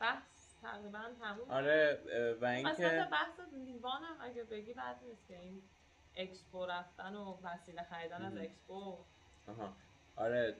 [0.00, 1.98] بحث تقریبا تموم آره
[2.40, 5.62] و اینکه بحث لیوان هم اگه بگی بد نیست که این
[6.16, 8.38] اکسپو رفتن و وسیله خریدن از.
[8.38, 8.98] اکسپو
[9.48, 9.72] آها.
[10.16, 10.56] آره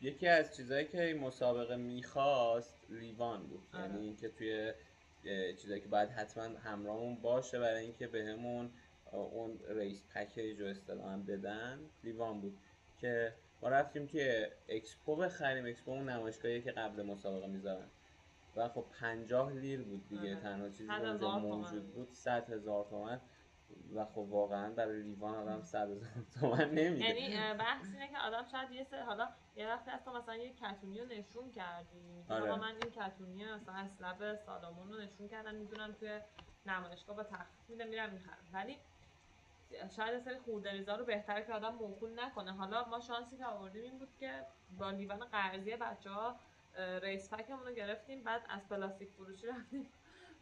[0.00, 3.82] یکی از چیزهایی که این مسابقه می‌خواست لیوان بود آره.
[3.82, 4.72] یعنی اینکه توی
[5.56, 8.70] چیزایی که باید حتما همراهمون باشه برای اینکه بهمون
[9.12, 11.80] اون race package رو اصطلاحا بدن.
[12.04, 12.58] لیوان بود
[12.98, 15.66] که ما رفتیم توی اکسپو بخریم.
[15.66, 17.86] اکسپو اون نمایشگاهی که قبل مسابقه می‌ذارن.
[18.56, 20.22] و خب پنجاه لیر بود دیگه.
[20.22, 20.40] آره.
[20.40, 21.94] تنها چیزی که اونجا موجود بود.
[21.94, 23.20] بود صد هزار تومن.
[23.94, 25.88] و خب واقعا برای لیوان آدم صد
[26.40, 30.36] تومن نمیده یعنی بحث اینه که آدم شاید یه سر حالا یه وقتی تو مثلا
[30.36, 32.24] یه کتونی رو نشون کردی.
[32.28, 32.56] آره.
[32.56, 36.20] من این کتونی مثلا از لب سالامون رو نشون کردم می‌دونم توی
[36.66, 38.78] نمایشگاه با تخفیف میده میرم می‌خرم ولی
[39.96, 42.52] شاید سری خوردریزا رو بهتره که آدم موکول نکنه.
[42.52, 44.46] حالا ما شانسی که آوردیم این بود که
[44.78, 46.36] با لیوان قرضی بچه ها
[47.02, 49.86] ریس پکمون رو گرفتیم بعد از پلاستیک فروشی رفتیم.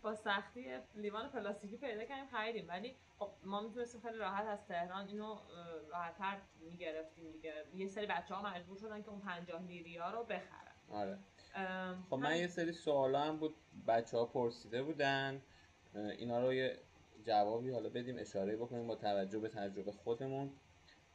[0.03, 2.69] با سختی لیوان پلاستیکی پیدا کردیم خریدیم.
[2.69, 5.39] ولی خب ما می‌تونستیم خیلی راحت از تهران اینو
[5.91, 6.39] راحتتر
[6.71, 7.65] می‌گرفتیم دیگه.
[7.75, 10.75] یه سری بچه ها مجبور شدن که اون 50 لیری ها رو بخرن.
[10.91, 11.19] آره.
[12.11, 12.41] خب من همین.
[12.41, 13.55] یه سری سوالا هم بود
[13.89, 15.43] بچه ها پرسیده بودن.
[15.95, 16.79] اینا رو یه
[17.27, 20.51] جوابی حالا بدیم اشاره بکنیم با توجه به تجربه خودمون.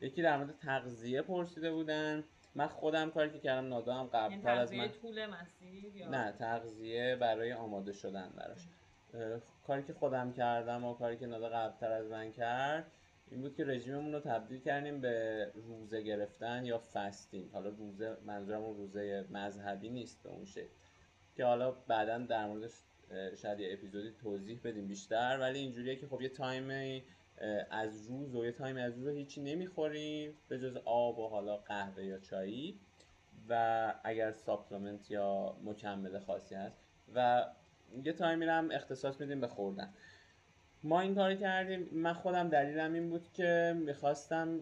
[0.02, 2.24] یکی در مورد تغذیه پرسیده بودن.
[2.56, 7.16] من خودم کاری که کردم نادا هم قبلتر از من طول مسیر یا نه تغذیه
[7.16, 8.68] برای آماده شدن براش.
[9.68, 12.91] کاری که خودم کردم و کاری که نادا قبلتر از من کرد
[13.32, 17.51] این بود که رژیممون رو تبدیل کردیم به روزه گرفتن یا فستینگ.
[17.51, 20.74] حالا روزه منظورم روزه مذهبی نیست به اون شکل.
[21.36, 22.72] که حالا بعدا در موردش
[23.12, 27.04] اه، شاید یه اپیزودی توضیح بدیم بیشتر ولی اینجوریه که خب یه تایمی
[27.70, 32.06] از روز و یه تایمی از روز هیچی نمی‌خوریم به جز آب و حالا قهوه
[32.06, 32.80] یا چایی
[33.50, 36.78] و اگر supplement یا مکمل خاصی هست
[37.16, 37.46] و
[38.04, 39.94] یه تایمی هم اختصاص میدیم به خوردن.
[40.84, 41.90] ما این کار کردیم.
[41.92, 44.62] من خودم دلیلم این بود که می‌خواستم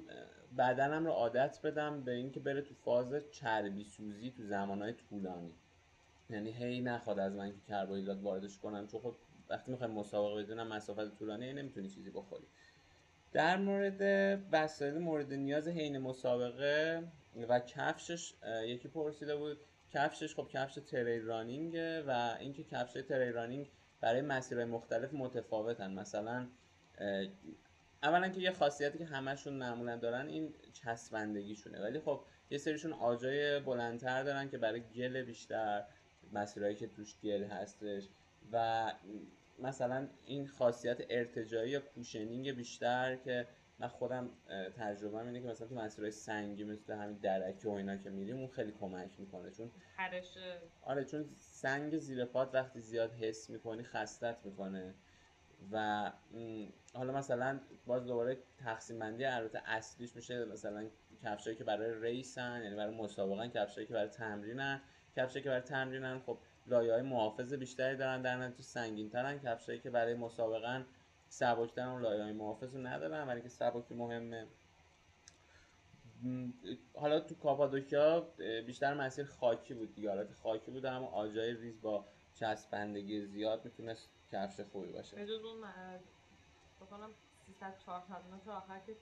[0.57, 5.53] بدنم رو عادت بدم به اینکه بره تو فاز چربی سوزی تو زمانهای طولانی.
[6.29, 9.15] یعنی هی نخواد از من که کربوهیدرات واردش کنم چون خب
[9.51, 12.45] وقتی می‌خوایم مسابقه بدونم مسافت طولانی نمی‌تونی چیزی بخوری.
[13.33, 14.01] در مورد
[14.51, 17.03] وسایل مورد نیاز حین مسابقه
[17.49, 18.33] و کفشش
[18.65, 19.57] یکی پرسیده بود
[19.93, 23.69] کفشش خب کفش تریل رانینگه و اینکه کفش تریل رانینگ
[24.01, 25.91] برای مسیرهای مختلف متفاوتن.
[25.93, 26.47] مثلا
[28.03, 31.81] اولا که یه خاصیتی که همشون معمولا دارن این چسبندگیشونه.
[31.81, 35.83] ولی خب یه سریشون آجای بلندتر دارن که برای گل بیشتر
[36.33, 38.03] مسیرهایی که توش گل هستش
[38.51, 38.85] و
[39.61, 43.47] مثلا این خاصیت ارتجایی یا کوشنینگ بیشتر که
[43.79, 44.29] من خودم
[44.77, 48.47] تجربه اینه که مثلا تو مسیرهای سنگی مثل همین درکه و اینا که میریم اون
[48.47, 49.51] خیلی کمک می‌کنه.
[49.51, 50.37] چون پرش
[50.81, 54.93] آره چون سنگ زیر پات وقتی زیاد حس می‌کنی خستت می‌کنه.
[55.71, 56.11] و
[56.93, 60.89] حالا مثلا باز دوباره تقسیم بندی البته اصلیش میشه مثلا
[61.23, 64.81] کفشایی که برای ریسن یعنی برای مسابقه کفشایی که برای تمرینن.
[65.15, 66.37] کفشایی که برای تمرینن خب
[66.67, 70.85] لایه های محافظ بیشتری دارن در نتیجه سنگین ترن کفشایی که برای مسابقه
[71.29, 73.27] سبکترن اون لایه های محافظ رو ندارن.
[73.27, 74.47] ولی که سبکی مهمه.
[76.93, 78.27] حالا تو کاپادوکیا
[78.65, 80.27] بیشتر مسیر خاکی بود دیگه.
[80.43, 82.05] خاکی بود اما آجای ریز با
[82.35, 85.15] چسبندگی زیاد می‌تونست کفش خوبی باشه.
[85.15, 85.63] به جز اون
[86.81, 87.09] بکنم
[87.47, 88.95] 300 400 متر آخر که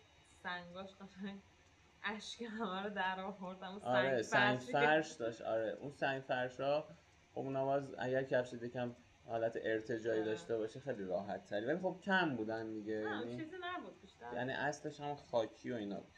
[0.44, 1.40] سنگاش قشنگ
[2.04, 3.64] اشک همه رو در آورد.
[3.64, 5.42] اون آره سنگ فرش داشت.
[5.42, 6.88] آره اون سنگ فرش ها
[7.34, 10.24] خب اون آواز اگر کفش یکم حالت ارتجایی.
[10.24, 14.34] داشته باشه خیلی راحت تری ولی خب کم بودن دیگه یعنی چیزی نبود بیشتر.
[14.34, 16.14] یعنی اصلش هم خاکی و اینا بود.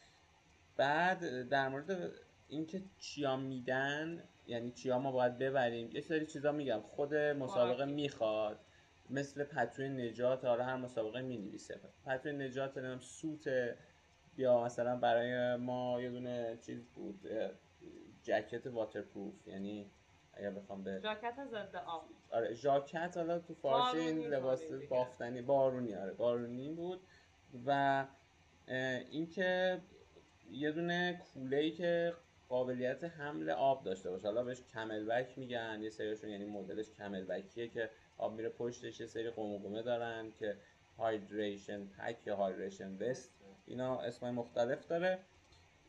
[0.78, 2.12] بعد در مورد
[2.48, 6.82] اینکه چیا میدن یعنی چیا ما باید ببریم یه سری چیزا میگم.
[6.82, 8.60] خود مسابقه می‌خواد
[9.10, 13.50] مثل پتوی نجات آره هر مسابقه می نویسه پتوی نجات نم سوت
[14.38, 17.28] یا مثلا برای ما یه دونه چیز بود
[18.24, 19.48] جکت واترپروف.
[19.48, 19.92] یعنی
[20.34, 25.96] اگر بخوام به ژاکت ضد آب آره ژاکت حالا تو فارسی این لباس بافتنی بارونی
[25.96, 27.02] آره بارونی بود.
[27.66, 28.06] و
[29.12, 29.82] اینکه
[30.52, 32.14] یه دونه کوله ای که
[32.50, 34.28] قابلیت حمل آب داشته باشه.
[34.28, 39.00] حالا بهش کمل بک میگن یه سریشون یعنی مدلش کمل بکیه که آب میره پشتش
[39.00, 40.58] یه سری قمقمه دارن که
[40.98, 43.32] hydration pack یا hydration vest
[43.68, 45.20] اینا اسمای مختلف داره.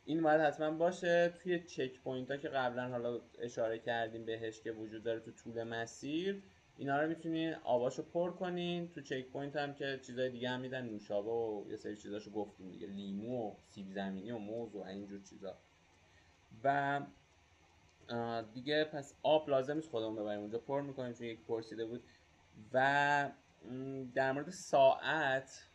[0.05, 5.03] این باید حتما باشه توی checkpoint ها که قبلا حالا اشاره کردیم بهش که وجود
[5.03, 6.43] داره تو طول مسیر
[6.77, 8.89] اینا رو می‌تونین آباشو پر کنین.
[8.89, 12.87] تو checkpoint هم که چیزای دیگه هم میدن نوشابه و یه سری چیزاشو گفتیم دیگه
[12.87, 15.59] لیمو و سیب زمینی و موز و اینجور چیزا.
[16.65, 17.01] و
[18.55, 20.41] دیگه پس آب لازم نیست خودمون ببریم.
[20.41, 22.03] اونجا پر می‌کنیم چون یک پرسیده بود.
[22.73, 23.31] و
[24.15, 25.69] در مورد ساعت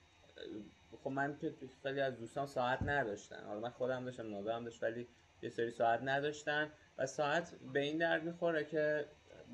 [1.03, 3.43] خب من که خیلی از دوستان ساعت نداشتن.
[3.43, 5.07] حالا من خودم داشتم هم داشت ولی
[5.41, 9.05] یه سری ساعت نداشتن و ساعت به این درد می‌خوره که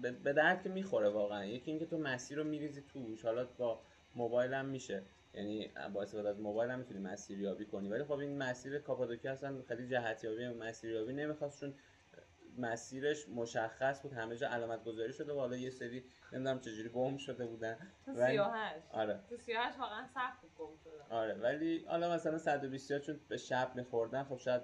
[0.02, 1.46] به درد که می‌خوره واقعا.
[1.46, 3.80] یکی اینکه تو مسیر رو میریزی توش حالا با
[4.16, 5.04] موبایل هم میشه.
[5.34, 7.90] یعنی با استفاده از موبایل هم می‌تونی مسیریابی کنی.
[7.90, 11.74] ولی خب این مسیر کاپادوکیا اصلا خیلی جهتیابی مسیریابی نمی‌خواست چون
[12.58, 17.18] مسیرش مشخص بود همه جا علامت گذاری شده و حالا یه سری نمی‌دونم چجوری گم
[17.18, 17.78] شده بودن.
[18.06, 19.20] تو 38 آره.
[19.30, 24.24] تو 38 واقعا سخت گم شده آره ولی حالا مثلا 120 چون به شب میخوردن
[24.24, 24.62] خب شاید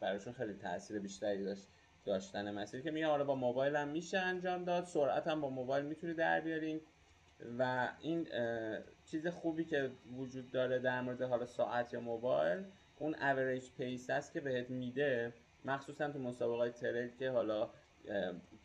[0.00, 1.68] براشون خیلی تاثیر بیشتری داشت
[2.04, 5.84] داشتن مسیر که میگم حالا با موبایل هم میشه انجام داد سرعت هم با موبایل
[5.84, 6.80] می‌تونی در بیارین
[7.58, 8.28] و این
[9.04, 12.64] چیز خوبی که وجود داره در مورد حالا ساعت یا موبایل
[12.98, 15.32] اون average pace است که بهت میده.
[15.66, 17.70] مخصوصا تو مسابقات trail که حالا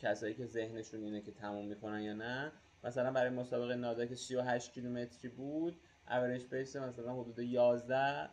[0.00, 2.52] کسایی که ذهنشون اینه که تموم می‌کنن یا نه
[2.84, 5.80] مثلا برای مسابقه نادا که 38 کیلومتری بود
[6.10, 8.28] average pace مثلا حدود 11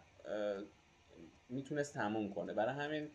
[1.50, 2.54] می‌تونست تموم کنه.
[2.54, 3.10] برای همین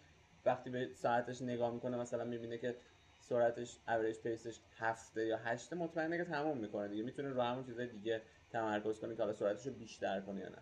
[0.44, 2.76] وقتی به ساعتش نگاه می‌کنه مثلا می‌بینه که
[3.20, 7.02] سرعتش average pace ش هفته یا هشته مطمئنه که تموم می‌کنه دیگه.
[7.02, 10.59] می‌تونه رو همون چیزای دیگه تمرکز کنه که حالا سرعتش رو بیشتر کنه یا نه.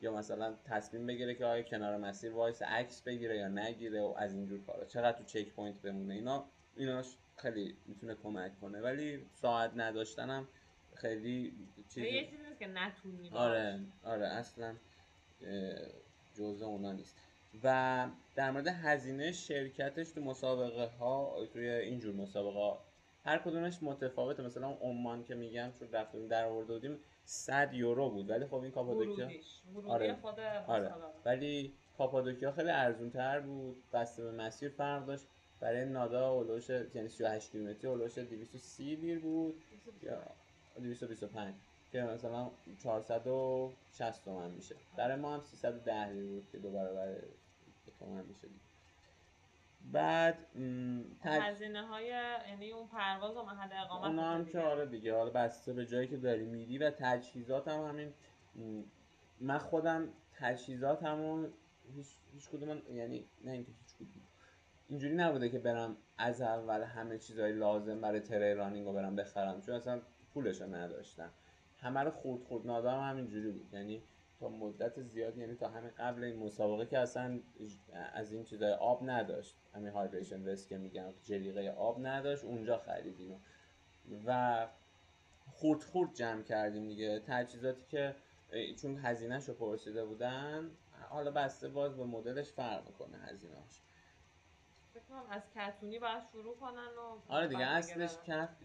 [0.00, 4.34] یا مثلا تصمیم بگیره که آیا کنار مسیر وایسه عکس بگیره یا نگیره و از
[4.34, 4.84] اینجور کارا.
[4.84, 6.44] چقدر تو checkpoint بمونه اینا
[6.76, 8.80] ایناش خیلی می‌تونه کمک کنه.
[8.80, 10.48] ولی ساعت نداشتنم
[10.94, 11.52] خیلی
[11.88, 14.74] چیزی یه چیزی نیست که نتونی آره آره اصلا
[16.34, 17.16] جزء اونا نیست.
[17.64, 22.84] و در مورد هزینه شرکتش تو مسابقه ها توی اینجور مسابقه ها
[23.24, 24.42] هر کدومش متفاوته.
[24.42, 26.98] مثلا عمان که میگم چون رفتیم در آورده بودیم
[27.30, 28.30] 100 یورو بود.
[28.30, 29.28] ولی خب این کاپادوکیا
[29.86, 30.06] آره.
[30.66, 30.94] آره.
[31.24, 33.82] ولی کاپادوکیا خیلی ارزون تر بود.
[33.92, 35.26] بسته به مسیر فرق داشت.
[35.60, 39.62] برای نادا اولوش یعنی 38 کیلومتری اولوش 230 لیر بود.
[40.02, 40.22] یا
[40.80, 41.54] 225
[41.92, 42.50] که مثلا
[42.82, 44.74] 460 تومن میشه.
[44.96, 47.16] برای ما هم 310 لیر بود که دو برابر
[47.98, 48.48] تومن میشه.
[49.80, 50.38] بعد
[51.22, 52.06] هزینه های
[52.48, 56.08] یعنی اون پرواز و محل اقامت اونا هم که آره دیگه حالا بسته به جایی
[56.08, 58.14] که داری میری و تجهیزات هم همین
[59.40, 61.52] من خودم تجهیزات همون
[61.94, 64.22] هیچ, هیچ کدوم یعنی نه اینکه هیچ کدوم
[64.88, 69.60] اینجوری نبوده که برم از اول همه چیزهای لازم برای تری رانینگ رو برم بخرم
[69.60, 70.00] چون اصلا
[70.34, 71.30] پولش رو نداشتم.
[71.80, 73.74] همه رو خورد خورد نادام هم اینجوری بود.
[73.74, 74.02] یعنی
[74.40, 77.40] تا مدت زیاد یعنی تا همین قبل این مسابقه که اصلا
[78.12, 79.56] از این چیزای آب نداشت.
[79.74, 83.40] همین هایدریشن وست که میگم جلیقه آب نداشت اونجا خریدیم.
[84.26, 84.68] و
[85.50, 87.20] خورد خورد جمع کردیم دیگه.
[87.26, 88.14] تجهیزاتی که
[88.82, 90.70] چون هزینهش رو پرسیده بودن
[91.08, 93.82] حالا بسته باز به مدلش فرق می‌کنه هزینهاش
[95.30, 98.16] از کتونی باید شروع کنن و آره دیگه اصلش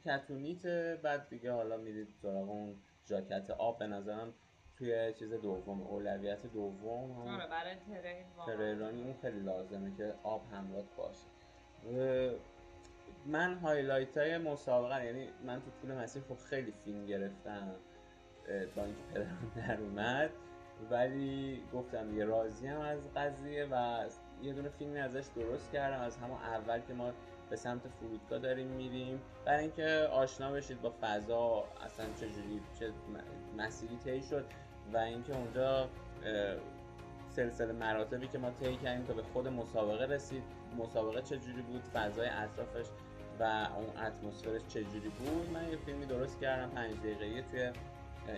[0.05, 0.65] کتونیت
[1.01, 3.79] بعد دیگه حالا میرید سراغ اون جاکت آب.
[3.79, 4.33] به نظرم
[4.77, 7.11] توی چیز دوم اولویت دوم.
[7.11, 7.75] هم آره برای
[8.45, 11.27] تریرانی اون خیلی لازمه که آب همراه باشه.
[13.25, 17.75] من هایلایت های مسابقه یعنی من تو طول مسیر خب خیلی فیلم گرفتم
[18.75, 20.29] با اینکه پدرم در اومد.
[20.91, 24.05] ولی گفتم یه راضی هم از قضیه و
[24.41, 27.11] یه دونه فیلمی ازش درست کردم از همون اول که ما
[27.53, 29.21] به سمت فرودگاه داریم میریم.
[29.45, 32.91] برای اینکه آشنا بشید با فضا اصلا چجوری چه
[33.57, 34.45] مسیری طی شد
[34.93, 35.89] و اینکه اونجا
[37.29, 40.43] سلسله مراتبی که ما طی کردیم تا به خود مسابقه رسید.
[40.77, 42.85] مسابقه چجوری بود؟ فضای اطرافش
[43.39, 43.43] و
[43.77, 47.71] اون اتمسفرش چجوری بود؟ من یه فیلمی درست کردم پنج دقیقه توی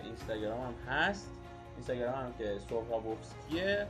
[0.02, 1.30] اینستاگرام هم هست.
[1.74, 3.86] اینستاگرام هم که سوهرابوفسکیه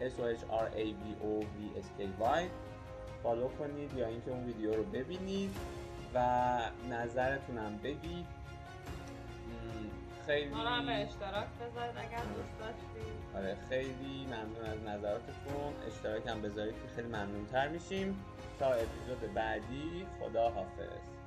[0.00, 2.67] S O H R A V O V S K Y.
[3.22, 5.56] فالو کنید یا اینکه اون ویدیو رو ببینید
[6.14, 6.58] و
[6.90, 8.26] نظرتونم بگید
[10.26, 13.36] خیلی ما هم به اشتراک بذارید اگر دوست داشتید.
[13.36, 15.72] آره خیلی ممنون از نظراتتون.
[15.86, 18.24] اشتراک هم بذارید که خیلی ممنون تر میشیم.
[18.58, 21.17] تا اپیزود بعدی خدا حافظ